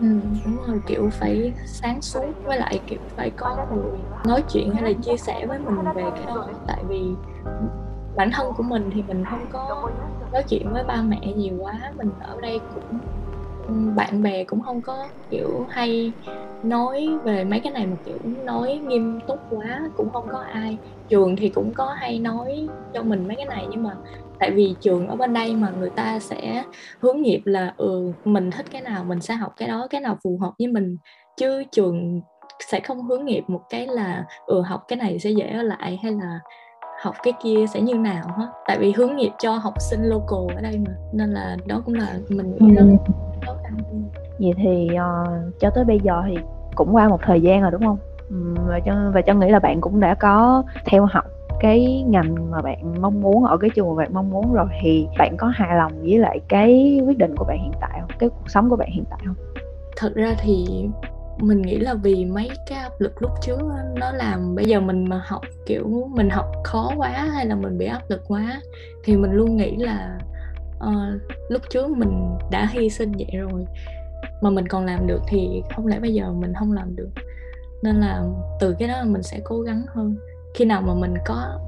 Ừ, 0.00 0.06
đúng 0.44 0.56
rồi 0.66 0.80
kiểu 0.86 1.08
phải 1.12 1.52
sáng 1.66 2.02
suốt 2.02 2.24
với 2.44 2.58
lại 2.58 2.80
kiểu 2.86 2.98
phải 3.16 3.30
có 3.30 3.66
người 3.74 4.00
nói 4.26 4.42
chuyện 4.48 4.72
hay 4.74 4.82
là 4.82 4.98
chia 5.02 5.16
sẻ 5.16 5.46
với 5.46 5.58
mình 5.58 5.74
về 5.94 6.04
cái 6.14 6.26
đó. 6.26 6.46
Tại 6.66 6.84
vì 6.88 7.14
bản 8.16 8.30
thân 8.34 8.52
của 8.56 8.62
mình 8.62 8.90
thì 8.94 9.02
mình 9.08 9.24
không 9.30 9.46
có 9.52 9.90
nói 10.32 10.42
chuyện 10.48 10.72
với 10.72 10.84
ba 10.84 11.02
mẹ 11.02 11.20
nhiều 11.36 11.54
quá 11.60 11.92
mình 11.96 12.10
ở 12.20 12.40
đây 12.40 12.60
cũng 12.74 12.98
bạn 13.96 14.22
bè 14.22 14.44
cũng 14.44 14.62
không 14.62 14.82
có 14.82 15.08
kiểu 15.30 15.66
hay 15.68 16.12
nói 16.64 17.08
về 17.24 17.44
mấy 17.44 17.60
cái 17.60 17.72
này 17.72 17.86
mà 17.86 17.96
kiểu 18.04 18.18
nói 18.44 18.80
nghiêm 18.86 19.20
túc 19.28 19.38
quá 19.50 19.80
cũng 19.96 20.10
không 20.12 20.26
có 20.32 20.38
ai. 20.38 20.78
Trường 21.08 21.36
thì 21.36 21.48
cũng 21.48 21.72
có 21.74 21.94
hay 21.96 22.18
nói 22.18 22.68
cho 22.94 23.02
mình 23.02 23.28
mấy 23.28 23.36
cái 23.36 23.46
này 23.46 23.66
nhưng 23.70 23.82
mà 23.82 23.90
tại 24.38 24.50
vì 24.50 24.74
trường 24.80 25.08
ở 25.08 25.16
bên 25.16 25.32
đây 25.32 25.56
mà 25.56 25.70
người 25.70 25.90
ta 25.90 26.18
sẽ 26.18 26.64
hướng 27.02 27.22
nghiệp 27.22 27.42
là 27.44 27.74
ừ 27.76 28.12
mình 28.24 28.50
thích 28.50 28.66
cái 28.70 28.82
nào 28.82 29.04
mình 29.04 29.20
sẽ 29.20 29.34
học 29.34 29.52
cái 29.56 29.68
đó 29.68 29.86
cái 29.90 30.00
nào 30.00 30.18
phù 30.24 30.38
hợp 30.42 30.52
với 30.58 30.68
mình. 30.68 30.98
Chứ 31.36 31.62
trường 31.72 32.20
sẽ 32.70 32.80
không 32.80 33.02
hướng 33.02 33.24
nghiệp 33.24 33.42
một 33.48 33.60
cái 33.70 33.86
là 33.86 34.24
ừ 34.46 34.60
học 34.60 34.84
cái 34.88 34.96
này 34.96 35.18
sẽ 35.18 35.30
dễ 35.30 35.50
ở 35.50 35.62
lại 35.62 35.98
hay 36.02 36.12
là 36.12 36.40
học 37.02 37.14
cái 37.22 37.32
kia 37.42 37.64
sẽ 37.74 37.80
như 37.80 37.94
nào 37.94 38.24
hết. 38.36 38.46
Tại 38.66 38.78
vì 38.80 38.92
hướng 38.92 39.16
nghiệp 39.16 39.30
cho 39.38 39.52
học 39.52 39.74
sinh 39.90 40.00
local 40.02 40.56
ở 40.56 40.60
đây 40.62 40.78
mà 40.86 40.94
nên 41.14 41.30
là 41.30 41.56
đó 41.66 41.82
cũng 41.84 41.94
là 41.94 42.18
mình 42.28 42.50
nghĩ 42.50 42.58
khó 42.60 42.66
khăn 42.76 43.49
vậy 44.38 44.52
thì 44.56 44.88
uh, 44.92 45.60
cho 45.60 45.70
tới 45.70 45.84
bây 45.84 46.00
giờ 46.00 46.22
thì 46.26 46.34
cũng 46.74 46.94
qua 46.94 47.08
một 47.08 47.20
thời 47.22 47.40
gian 47.40 47.62
rồi 47.62 47.70
đúng 47.70 47.82
không? 47.82 47.98
Và 48.68 48.80
cho 48.80 49.10
và 49.14 49.20
cho 49.20 49.34
nghĩ 49.34 49.48
là 49.48 49.58
bạn 49.58 49.80
cũng 49.80 50.00
đã 50.00 50.14
có 50.14 50.62
theo 50.86 51.06
học 51.06 51.24
cái 51.60 52.04
ngành 52.08 52.50
mà 52.50 52.62
bạn 52.62 53.02
mong 53.02 53.20
muốn 53.20 53.44
ở 53.44 53.56
cái 53.56 53.70
trường 53.70 53.88
mà 53.88 53.94
bạn 54.02 54.14
mong 54.14 54.30
muốn 54.30 54.52
rồi 54.52 54.66
thì 54.82 55.06
bạn 55.18 55.36
có 55.36 55.46
hài 55.46 55.76
lòng 55.76 55.92
với 56.02 56.18
lại 56.18 56.40
cái 56.48 57.00
quyết 57.06 57.18
định 57.18 57.36
của 57.36 57.44
bạn 57.44 57.58
hiện 57.62 57.72
tại 57.80 57.98
không? 58.00 58.10
Cái 58.18 58.28
cuộc 58.28 58.50
sống 58.50 58.70
của 58.70 58.76
bạn 58.76 58.88
hiện 58.90 59.04
tại 59.10 59.20
không? 59.26 59.36
Thật 59.96 60.12
ra 60.14 60.34
thì 60.38 60.66
mình 61.38 61.62
nghĩ 61.62 61.78
là 61.78 61.94
vì 61.94 62.24
mấy 62.24 62.50
cái 62.66 62.78
áp 62.78 62.92
lực 62.98 63.22
lúc 63.22 63.30
trước 63.42 63.60
nó 63.94 64.12
làm 64.12 64.54
bây 64.54 64.64
giờ 64.64 64.80
mình 64.80 65.04
mà 65.08 65.22
học 65.26 65.42
kiểu 65.66 66.08
mình 66.14 66.30
học 66.30 66.46
khó 66.64 66.90
quá 66.96 67.08
hay 67.08 67.46
là 67.46 67.54
mình 67.54 67.78
bị 67.78 67.86
áp 67.86 68.02
lực 68.08 68.22
quá 68.28 68.60
thì 69.04 69.16
mình 69.16 69.32
luôn 69.32 69.56
nghĩ 69.56 69.76
là 69.76 70.18
uh, 70.84 71.20
lúc 71.48 71.62
trước 71.70 71.90
mình 71.90 72.38
đã 72.50 72.68
hy 72.72 72.90
sinh 72.90 73.12
vậy 73.12 73.40
rồi 73.40 73.66
mà 74.40 74.50
mình 74.50 74.68
còn 74.68 74.84
làm 74.84 75.06
được 75.06 75.20
thì 75.28 75.62
không 75.76 75.86
lẽ 75.86 76.00
bây 76.00 76.14
giờ 76.14 76.32
mình 76.32 76.52
không 76.58 76.72
làm 76.72 76.96
được? 76.96 77.10
Nên 77.82 77.96
là 77.96 78.24
từ 78.60 78.74
cái 78.78 78.88
đó 78.88 78.94
mình 79.06 79.22
sẽ 79.22 79.40
cố 79.44 79.60
gắng 79.60 79.82
hơn. 79.88 80.16
Khi 80.54 80.64
nào 80.64 80.82
mà 80.82 80.94
mình 80.94 81.14
có 81.26 81.58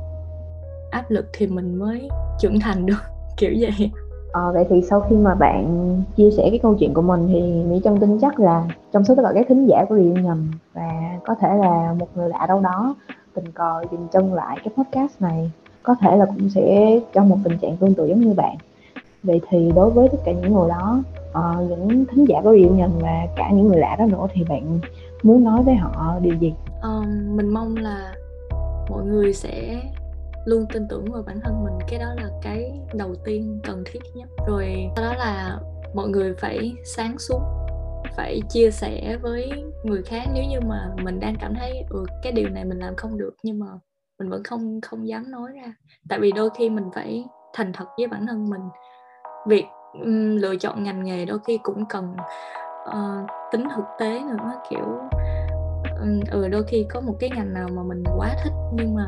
áp 0.90 1.11
lực 1.11 1.26
thì 1.33 1.47
mình 1.47 1.75
mới 1.75 2.09
trưởng 2.38 2.61
thành 2.61 2.87
được 2.87 3.02
kiểu 3.37 3.52
vậy. 3.61 3.90
Ờ, 4.33 4.52
vậy 4.52 4.66
thì 4.71 4.83
sau 4.83 5.00
khi 5.00 5.16
mà 5.16 5.35
bạn 5.35 5.97
chia 6.16 6.31
sẻ 6.31 6.47
cái 6.50 6.59
câu 6.62 6.75
chuyện 6.75 6.95
của 6.95 7.02
mình 7.02 7.28
thì 7.28 7.40
Mỹ 7.42 7.81
Trân 7.85 8.00
tin 8.00 8.19
chắc 8.21 8.40
là 8.40 8.64
trong 8.92 9.04
số 9.04 9.14
tất 9.14 9.23
cả 9.25 9.33
các 9.35 9.47
thính 9.49 9.66
giả 9.66 9.85
của 9.88 9.97
Điều 9.97 10.14
Nhầm 10.14 10.50
và 10.75 11.19
có 11.25 11.35
thể 11.35 11.49
là 11.57 11.95
một 11.99 12.09
người 12.14 12.28
lạ 12.28 12.47
đâu 12.49 12.61
đó 12.61 12.95
tình 13.35 13.52
cờ 13.52 13.83
dừng 13.90 14.09
chân 14.12 14.35
lại 14.35 14.59
cái 14.64 14.75
podcast 14.76 15.21
này 15.21 15.50
có 15.83 15.95
thể 16.00 16.16
là 16.16 16.25
cũng 16.25 16.50
sẽ 16.50 16.99
trong 17.12 17.28
một 17.28 17.37
tình 17.45 17.59
trạng 17.59 17.76
tương 17.76 17.95
tự 17.95 18.07
giống 18.07 18.21
như 18.21 18.35
bạn 18.35 18.57
vậy 19.23 19.41
thì 19.49 19.73
đối 19.76 19.91
với 19.91 20.09
tất 20.09 20.19
cả 20.25 20.33
những 20.33 20.55
người 20.55 20.69
đó 20.69 21.02
uh, 21.38 21.71
những 21.71 22.05
thính 22.07 22.25
giả 22.29 22.41
có 22.45 22.52
Điều 22.52 22.71
Nhầm 22.71 22.91
và 23.00 23.26
cả 23.37 23.50
những 23.52 23.69
người 23.69 23.79
lạ 23.79 23.97
đó 23.99 24.07
nữa 24.07 24.26
thì 24.33 24.45
bạn 24.49 24.81
muốn 25.23 25.45
nói 25.45 25.62
với 25.62 25.75
họ 25.75 26.19
điều 26.21 26.35
gì? 26.35 26.55
Um, 26.83 27.37
mình 27.37 27.49
mong 27.49 27.76
là 27.76 28.14
mọi 28.91 29.05
người 29.05 29.33
sẽ 29.33 29.83
luôn 30.45 30.67
tin 30.73 30.88
tưởng 30.88 31.05
vào 31.12 31.23
bản 31.26 31.41
thân 31.45 31.64
mình. 31.64 31.75
Cái 31.88 31.99
đó 31.99 32.07
là 32.17 32.31
cái 32.43 32.81
đầu 32.95 33.14
tiên 33.25 33.61
cần 33.64 33.85
thiết 33.87 34.00
nhất. 34.14 34.29
Rồi 34.49 34.91
sau 34.97 35.05
đó 35.05 35.14
là 35.19 35.61
mọi 35.95 36.09
người 36.09 36.35
phải 36.35 36.73
sáng 36.85 37.19
suốt 37.19 37.41
phải 38.17 38.41
chia 38.49 38.71
sẻ 38.71 39.19
với 39.23 39.52
người 39.85 40.02
khác. 40.02 40.23
Nếu 40.35 40.45
như 40.45 40.61
mà 40.61 40.91
mình 41.02 41.21
đang 41.21 41.37
cảm 41.41 41.55
thấy 41.55 41.85
ừ, 41.91 42.05
cái 42.23 42.33
điều 42.33 42.49
này 42.49 42.64
mình 42.64 42.79
làm 42.79 42.97
không 42.97 43.19
được 43.19 43.35
nhưng 43.43 43.59
mà 43.59 43.67
mình 44.19 44.29
vẫn 44.29 44.43
không 44.45 44.81
không 44.81 45.09
dám 45.09 45.31
nói 45.31 45.50
ra. 45.55 45.75
Tại 46.09 46.19
vì 46.21 46.33
đôi 46.33 46.50
khi 46.59 46.71
mình 46.71 46.91
phải 46.95 47.25
thành 47.55 47.73
thật 47.73 47.85
với 47.99 48.07
bản 48.07 48.26
thân 48.26 48.50
mình 48.50 48.61
việc 49.47 49.67
um, 49.93 50.37
lựa 50.37 50.57
chọn 50.57 50.83
ngành 50.83 51.05
nghề 51.05 51.25
đôi 51.25 51.39
khi 51.47 51.59
cũng 51.63 51.85
cần 51.89 52.17
uh, 52.89 53.31
tính 53.53 53.65
thực 53.77 53.85
tế 53.99 54.21
nữa 54.21 54.53
kiểu 54.71 55.01
um, 56.01 56.21
ừ 56.31 56.49
đôi 56.49 56.65
khi 56.65 56.87
có 56.91 57.01
một 57.01 57.15
cái 57.21 57.31
ngành 57.37 57.55
nào 57.55 57.69
mà 57.73 57.83
mình 57.83 58.05
quá 58.17 58.35
thích 58.45 58.53
nhưng 58.73 58.95
mà 58.95 59.07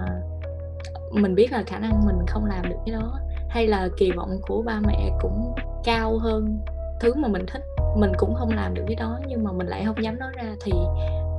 mình 1.12 1.34
biết 1.34 1.52
là 1.52 1.62
khả 1.66 1.78
năng 1.78 2.06
mình 2.06 2.26
không 2.28 2.44
làm 2.44 2.62
được 2.62 2.76
cái 2.86 2.94
đó 2.94 3.18
hay 3.48 3.66
là 3.66 3.88
kỳ 3.96 4.12
vọng 4.12 4.40
của 4.48 4.62
ba 4.62 4.80
mẹ 4.86 5.10
cũng 5.20 5.54
cao 5.84 6.18
hơn 6.18 6.58
thứ 7.00 7.14
mà 7.14 7.28
mình 7.28 7.46
thích 7.46 7.62
mình 7.96 8.12
cũng 8.18 8.34
không 8.34 8.50
làm 8.50 8.74
được 8.74 8.82
cái 8.86 8.96
đó 8.96 9.18
nhưng 9.26 9.44
mà 9.44 9.52
mình 9.52 9.66
lại 9.66 9.84
không 9.86 10.02
dám 10.02 10.18
nói 10.18 10.32
ra 10.36 10.54
thì 10.64 10.72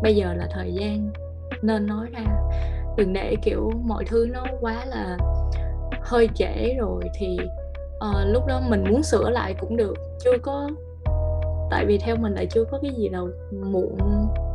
bây 0.02 0.16
giờ 0.16 0.34
là 0.34 0.48
thời 0.52 0.74
gian 0.74 1.12
nên 1.62 1.88
nói 1.88 2.08
ra. 2.12 2.25
Đừng 2.98 3.14
để 3.14 3.36
kiểu 3.44 3.72
mọi 3.84 4.06
thứ 4.06 4.28
nó 4.34 4.46
quá 4.62 4.86
là 4.86 5.18
hơi 6.02 6.30
trễ 6.36 6.74
rồi 6.80 7.04
thì 7.20 7.38
uh, 7.98 8.34
lúc 8.34 8.46
đó 8.46 8.62
mình 8.70 8.84
muốn 8.90 9.04
sửa 9.04 9.30
lại 9.30 9.56
cũng 9.60 9.78
được 9.78 9.94
chưa 10.20 10.38
có 10.42 10.70
tại 11.72 11.86
vì 11.86 11.98
theo 11.98 12.16
mình 12.16 12.34
lại 12.34 12.48
chưa 12.52 12.64
có 12.64 12.80
cái 12.82 12.92
gì 12.98 13.10
đâu 13.10 13.30
muộn 13.52 13.98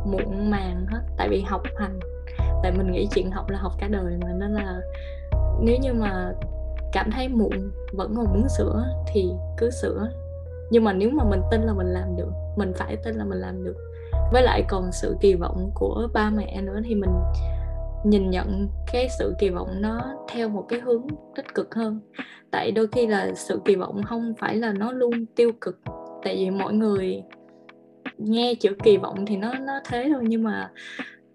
muộn 0.05 0.51
màng 0.51 0.85
hết 0.89 1.01
tại 1.17 1.29
vì 1.29 1.41
học 1.41 1.61
hành 1.77 1.99
tại 2.63 2.71
mình 2.71 2.91
nghĩ 2.91 3.07
chuyện 3.11 3.31
học 3.31 3.49
là 3.49 3.57
học 3.57 3.71
cả 3.79 3.87
đời 3.87 4.17
mà 4.21 4.27
nên 4.39 4.53
là 4.53 4.81
nếu 5.61 5.77
như 5.81 5.93
mà 5.93 6.33
cảm 6.91 7.11
thấy 7.11 7.27
muộn 7.27 7.71
vẫn 7.91 8.13
còn 8.15 8.25
muốn 8.33 8.49
sửa 8.49 8.85
thì 9.07 9.31
cứ 9.57 9.69
sửa. 9.69 10.09
Nhưng 10.71 10.83
mà 10.83 10.93
nếu 10.93 11.09
mà 11.09 11.23
mình 11.23 11.41
tin 11.51 11.61
là 11.61 11.73
mình 11.73 11.87
làm 11.87 12.15
được 12.15 12.31
mình 12.55 12.73
phải 12.75 12.95
tin 12.95 13.15
là 13.15 13.25
mình 13.25 13.39
làm 13.39 13.63
được. 13.63 13.75
Với 14.31 14.41
lại 14.41 14.63
còn 14.69 14.91
sự 14.91 15.15
kỳ 15.21 15.35
vọng 15.35 15.71
của 15.73 16.07
ba 16.13 16.29
mẹ 16.29 16.61
nữa 16.61 16.79
thì 16.85 16.95
mình 16.95 17.09
nhìn 18.03 18.29
nhận 18.29 18.67
cái 18.91 19.07
sự 19.19 19.35
kỳ 19.39 19.49
vọng 19.49 19.69
nó 19.81 20.01
theo 20.29 20.49
một 20.49 20.65
cái 20.69 20.79
hướng 20.79 21.07
tích 21.35 21.53
cực 21.53 21.75
hơn. 21.75 21.99
Tại 22.51 22.71
đôi 22.71 22.87
khi 22.87 23.07
là 23.07 23.31
sự 23.35 23.61
kỳ 23.65 23.75
vọng 23.75 24.03
không 24.03 24.33
phải 24.39 24.55
là 24.55 24.73
nó 24.73 24.91
luôn 24.91 25.25
tiêu 25.35 25.51
cực. 25.61 25.79
Tại 26.23 26.35
vì 26.35 26.49
mọi 26.49 26.73
người 26.73 27.23
nghe 28.17 28.55
chữ 28.55 28.75
kỳ 28.83 28.97
vọng 28.97 29.25
thì 29.25 29.37
nó 29.37 29.53
nó 29.53 29.79
thế 29.89 30.09
thôi, 30.13 30.23
nhưng 30.27 30.43
mà 30.43 30.71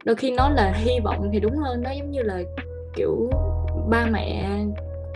đôi 0.04 0.16
khi 0.16 0.30
nó 0.30 0.48
là 0.48 0.72
hy 0.76 1.00
vọng 1.04 1.30
thì 1.32 1.40
đúng 1.40 1.56
hơn. 1.56 1.82
Nó 1.82 1.90
giống 1.90 2.10
như 2.10 2.22
là 2.22 2.42
kiểu 2.96 3.30
ba 3.88 4.06
mẹ 4.10 4.58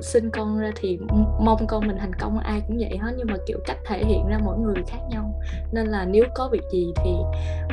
sinh 0.03 0.31
con 0.31 0.59
ra 0.59 0.71
thì 0.77 0.99
mong 1.41 1.67
con 1.69 1.87
mình 1.87 1.97
thành 1.99 2.13
công, 2.21 2.39
ai 2.39 2.63
cũng 2.69 2.77
vậy 2.81 2.99
hết, 2.99 3.13
nhưng 3.17 3.27
mà, 3.27 3.37
kiểu, 3.47 3.59
cách 3.67 3.79
thể 3.85 4.05
hiện 4.05 4.27
ra 4.29 4.39
mỗi 4.45 4.59
người 4.59 4.83
khác 4.87 4.99
nhau. 5.11 5.35
Nên 5.73 5.87
là 5.87 6.05
nếu 6.05 6.25
có 6.35 6.49
việc 6.53 6.63
gì 6.73 6.93
thì 6.97 7.11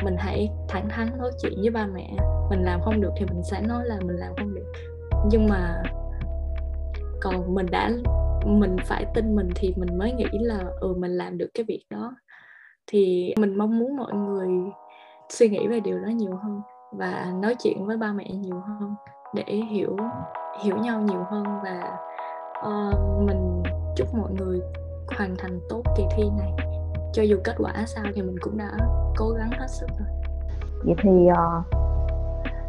mình 0.04 0.16
hãy 0.18 0.50
thẳng 0.68 0.88
thắn 0.88 1.18
nói 1.18 1.30
chuyện 1.42 1.52
với 1.60 1.70
ba 1.70 1.86
mẹ. 1.86 2.10
Mình 2.50 2.62
làm 2.64 2.80
không 2.82 3.00
được 3.00 3.10
thì 3.16 3.26
mình 3.26 3.42
sẽ 3.42 3.60
nói 3.60 3.84
là 3.84 3.98
mình 4.00 4.16
làm 4.16 4.32
không 4.38 4.54
được. 4.54 4.72
Nhưng 5.30 5.48
mà 5.48 5.82
còn 7.20 7.54
mình 7.54 7.66
đã, 7.70 7.90
mình 8.46 8.76
phải 8.84 9.04
tin 9.14 9.36
mình 9.36 9.48
thì 9.54 9.74
mình 9.76 9.98
mới 9.98 10.12
nghĩ 10.12 10.28
là 10.32 10.64
ừ 10.80 10.94
mình 10.98 11.10
làm 11.10 11.38
được 11.38 11.48
cái 11.54 11.64
việc 11.68 11.84
đó. 11.90 12.14
Thì 12.86 13.34
mình 13.38 13.58
mong 13.58 13.78
muốn 13.78 13.96
mọi 13.96 14.14
người 14.14 14.48
suy 15.28 15.48
nghĩ 15.48 15.66
về 15.66 15.80
điều 15.80 15.98
đó 15.98 16.08
nhiều 16.08 16.36
hơn 16.42 16.60
và 16.92 17.32
nói 17.42 17.54
chuyện 17.62 17.86
với 17.86 17.96
ba 17.96 18.12
mẹ 18.12 18.30
nhiều 18.30 18.60
hơn 18.66 18.94
để 19.34 19.60
hiểu 19.70 19.96
hiểu 20.64 20.76
nhau 20.76 21.00
nhiều 21.00 21.24
hơn 21.30 21.44
và 21.64 21.96
uh, 22.66 23.22
mình 23.26 23.62
chúc 23.96 24.14
mọi 24.14 24.30
người 24.32 24.60
hoàn 25.16 25.36
thành 25.38 25.60
tốt 25.68 25.82
kỳ 25.96 26.04
thi 26.16 26.22
này. 26.38 26.52
Cho 27.12 27.22
dù 27.22 27.36
kết 27.44 27.54
quả 27.58 27.72
sao 27.86 28.04
thì 28.14 28.22
mình 28.22 28.36
cũng 28.40 28.58
đã 28.58 28.70
cố 29.16 29.30
gắng 29.30 29.50
hết 29.50 29.66
sức 29.68 29.86
rồi. 29.98 30.08
Vậy 30.84 30.94
thì 31.02 31.10
uh, 31.10 31.64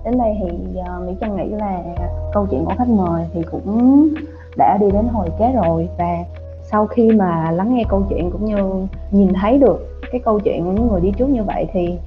đến 0.06 0.18
đây 0.18 0.38
thì 0.40 0.58
uh, 0.80 1.08
mỹ 1.08 1.16
trân 1.22 1.36
nghĩ 1.36 1.50
là 1.50 1.84
câu 2.34 2.48
chuyện 2.52 2.66
của 2.66 2.74
khách 2.78 2.88
mời 2.88 3.26
thì 3.34 3.42
cũng 3.52 4.08
đã 4.58 4.78
đi 4.82 4.92
đến 4.92 5.08
hồi 5.08 5.30
kết 5.40 5.52
rồi. 5.64 5.90
Và 5.98 6.24
sau 6.72 6.88
khi 6.88 7.12
mà 7.12 7.52
lắng 7.52 7.76
nghe 7.76 7.84
câu 7.90 8.04
chuyện 8.10 8.32
cũng 8.32 8.46
như 8.46 8.88
nhìn 9.12 9.34
thấy 9.34 9.58
được 9.58 9.88
cái 10.12 10.22
câu 10.26 10.40
chuyện 10.40 10.66
của 10.66 10.72
những 10.72 10.88
người 10.88 11.02
đi 11.02 11.12
trước 11.18 11.30
như 11.30 11.44
vậy 11.44 11.68
thì 11.74 11.98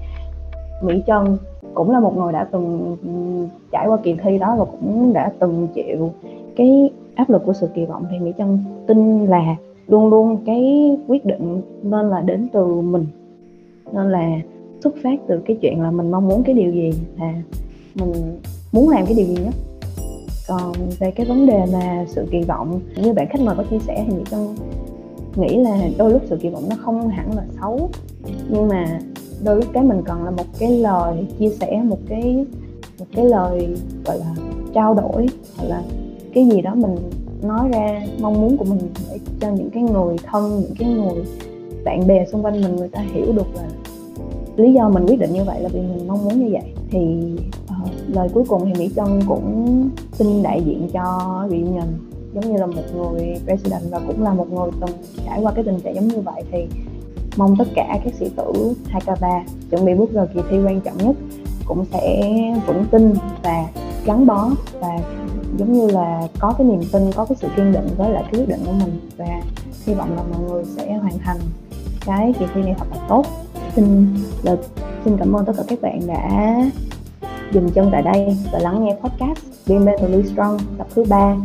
mỹ 0.83 1.03
trân 1.07 1.39
cũng 1.75 1.91
là 1.91 2.01
một 2.01 2.17
người 2.17 2.33
đã 2.33 2.49
từng 2.53 2.97
trải 3.73 3.87
qua 3.87 3.99
kỳ 4.03 4.17
thi 4.23 4.39
đó 4.39 4.57
và 4.59 4.65
cũng 4.65 5.13
đã 5.13 5.33
từng 5.39 5.69
chịu 5.75 6.11
cái 6.57 6.91
áp 7.15 7.31
lực 7.31 7.43
của 7.47 7.53
sự 7.53 7.69
kỳ 7.75 7.85
vọng 7.85 8.05
thì 8.11 8.19
mỹ 8.19 8.33
chân 8.39 8.59
tin 8.87 9.27
là 9.27 9.57
luôn 9.89 10.09
luôn 10.09 10.37
cái 10.47 10.93
quyết 11.09 11.25
định 11.25 11.63
nên 11.83 12.11
là 12.11 12.21
đến 12.21 12.49
từ 12.53 12.67
mình. 12.81 13.07
Nên 13.93 14.11
là 14.11 14.31
xuất 14.81 14.95
phát 15.03 15.21
từ 15.27 15.41
cái 15.47 15.57
chuyện 15.61 15.81
là 15.81 15.91
mình 15.91 16.11
mong 16.11 16.29
muốn 16.29 16.43
cái 16.43 16.55
điều 16.55 16.73
gì, 16.73 16.93
là 17.19 17.35
mình 17.95 18.13
muốn 18.73 18.89
làm 18.89 19.07
cái 19.07 19.15
điều 19.15 19.27
gì 19.27 19.37
nhất. 19.45 19.55
Còn 20.49 20.73
về 20.99 21.11
cái 21.11 21.27
vấn 21.27 21.47
đề 21.47 21.67
mà 21.73 22.05
sự 22.09 22.27
kỳ 22.31 22.43
vọng, 22.43 22.81
như 23.03 23.13
bạn 23.13 23.27
khách 23.31 23.41
mời 23.41 23.57
có 23.57 23.65
chia 23.71 23.79
sẻ 23.79 24.05
thì 24.09 24.17
mỹ 24.17 24.23
chân 24.31 24.55
nghĩ 25.37 25.57
là 25.57 25.89
đôi 25.99 26.13
lúc 26.13 26.23
sự 26.27 26.37
kỳ 26.37 26.49
vọng 26.49 26.63
nó 26.71 26.77
không 26.81 27.09
hẳn 27.09 27.37
là 27.37 27.45
xấu. 27.61 27.89
Nhưng 28.49 28.69
mà 28.69 28.99
đôi 29.45 29.57
lúc 29.57 29.65
cái 29.73 29.85
mình 29.85 30.03
cần 30.05 30.25
là 30.25 30.31
một 30.31 30.45
cái 30.59 30.71
lời 30.71 31.27
chia 31.39 31.49
sẻ, 31.49 31.83
một 31.85 31.99
cái 32.09 32.47
một 32.99 33.07
cái 33.17 33.25
lời, 33.25 33.77
gọi 34.05 34.19
là, 34.19 34.35
trao 34.75 34.95
đổi 34.95 35.27
hoặc 35.57 35.69
là 35.69 35.83
cái 36.35 36.49
gì 36.53 36.63
đó 36.63 36.75
mình 36.75 36.97
nói 37.43 37.69
ra 37.73 38.03
mong 38.21 38.41
muốn 38.41 38.57
của 38.57 38.65
mình 38.65 38.79
để 39.11 39.19
cho 39.41 39.51
những 39.51 39.71
cái 39.71 39.83
người 39.83 40.17
thân 40.23 40.61
những 40.61 40.75
cái 40.79 40.89
người 40.89 41.25
bạn 41.85 42.07
bè 42.07 42.25
xung 42.27 42.45
quanh 42.45 42.61
mình 42.61 42.77
người 42.77 42.89
ta 42.89 43.01
hiểu 43.01 43.33
được 43.33 43.47
là 43.55 43.69
lý 44.57 44.73
do 44.73 44.89
mình 44.89 45.07
quyết 45.07 45.19
định 45.19 45.33
như 45.33 45.45
vậy 45.45 45.61
là 45.61 45.69
vì 45.69 45.81
mình 45.81 46.09
mong 46.09 46.25
muốn 46.25 46.45
như 46.45 46.49
vậy. 46.53 46.73
Thì 46.91 46.99
uh, 47.65 47.89
lời 48.09 48.29
cuối 48.35 48.45
cùng 48.49 48.65
thì 48.67 48.73
mỹ 48.79 48.91
trân 48.97 49.21
cũng 49.29 49.89
xin 50.13 50.43
đại 50.43 50.63
diện 50.67 50.89
cho 50.93 51.19
reunion 51.51 51.87
giống 52.35 52.53
như 52.53 52.59
là 52.59 52.67
một 52.67 52.83
người 52.95 53.37
president 53.45 53.83
và 53.91 54.01
cũng 54.07 54.23
là 54.23 54.35
một 54.35 54.53
người 54.53 54.71
từng 54.81 54.97
trải 55.27 55.41
qua 55.43 55.53
cái 55.53 55.65
tình 55.65 55.81
trạng 55.81 55.95
giống 55.95 56.09
như 56.09 56.21
vậy. 56.21 56.43
Thì 56.53 56.67
mong 57.37 57.57
tất 57.59 57.69
cả 57.75 57.99
các 58.05 58.15
sĩ 58.15 58.31
tử 58.37 58.75
2K3 58.93 59.41
chuẩn 59.71 59.85
bị 59.85 59.95
bước 59.95 60.13
vào 60.13 60.27
kỳ 60.35 60.41
thi 60.51 60.57
quan 60.65 60.81
trọng 60.81 60.97
nhất 60.99 61.17
cũng 61.67 61.85
sẽ 61.85 62.23
vững 62.67 62.85
tin 62.91 63.13
và 63.43 63.67
gắn 64.07 64.27
bó 64.27 64.51
và 64.81 64.99
giống 65.57 65.73
như 65.73 65.87
là 65.91 66.29
có 66.39 66.55
cái 66.59 66.67
niềm 66.67 66.81
tin, 66.93 67.13
có 67.13 67.25
cái 67.25 67.37
sự 67.41 67.49
kiên 67.57 67.73
định 67.73 67.89
với 67.97 68.11
lại 68.11 68.23
cái 68.23 68.41
quyết 68.41 68.49
định 68.49 68.61
của 68.67 68.73
mình. 68.73 69.01
Và 69.17 69.43
hy 69.87 69.95
vọng 69.95 70.17
là 70.17 70.23
mọi 70.33 70.41
người 70.51 70.65
sẽ 70.77 70.97
hoàn 70.97 71.19
thành 71.19 71.39
cái 72.07 72.35
kỳ 72.39 72.47
thi 72.55 72.63
này 72.63 72.75
thật 72.79 72.87
là 72.91 73.07
tốt. 73.09 73.27
Xin 73.77 74.15
lời, 74.43 74.57
xin 75.05 75.17
cảm 75.19 75.33
ơn 75.33 75.45
tất 75.45 75.53
cả 75.57 75.63
các 75.69 75.83
bạn 75.83 76.01
đã 76.07 76.57
dừng 77.53 77.71
chân 77.71 77.89
tại 77.93 78.03
đây 78.03 78.37
và 78.53 78.59
lắng 78.59 78.85
nghe 78.85 78.97
podcast 79.01 79.39
Be 79.69 79.79
Mentally 79.79 80.29
Strong, 80.29 80.59
tập 80.79 80.87
thứ 80.95 81.05
ba, 81.09 81.37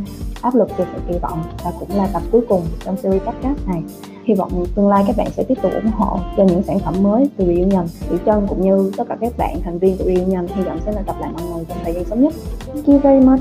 áp 0.42 0.56
lực 0.56 0.70
từ 0.78 0.84
sự 0.94 1.02
kỳ 1.08 1.18
vọng 1.20 1.44
và 1.64 1.72
cũng 1.80 1.98
là 1.98 2.08
tập 2.14 2.22
cuối 2.32 2.42
cùng 2.50 2.62
trong 2.86 2.98
series 2.98 3.24
podcast 3.24 3.68
này. 3.68 3.84
Hy 4.26 4.34
vọng 4.34 4.66
tương 4.76 4.88
lai 4.88 5.04
các 5.08 5.18
bạn 5.18 5.28
sẽ 5.32 5.44
tiếp 5.44 5.58
tục 5.62 5.72
ủng 5.74 5.92
hộ 5.92 6.20
cho 6.38 6.44
những 6.44 6.64
sản 6.64 6.80
phẩm 6.80 7.04
mới 7.04 7.30
từ 7.38 7.46
Reunion 7.46 7.86
Thủy 8.10 8.18
Trân 8.26 8.48
cũng 8.48 8.62
như 8.62 8.92
tất 8.98 9.04
cả 9.10 9.18
các 9.22 9.38
bạn 9.38 9.62
thành 9.64 9.80
viên 9.80 9.98
của 9.98 10.04
Reunion 10.04 10.48
hy 10.56 10.64
vọng 10.64 10.80
sẽ 10.86 10.92
là 10.92 11.02
gặp 11.02 11.16
lại 11.20 11.32
mọi 11.34 11.42
người 11.52 11.66
trong 11.70 11.78
thời 11.84 11.94
gian 11.94 12.06
sớm 12.06 12.24
nhất. 12.24 12.34
Thank 12.74 12.88
you 12.88 13.00
very 13.00 13.26
much. 13.26 13.40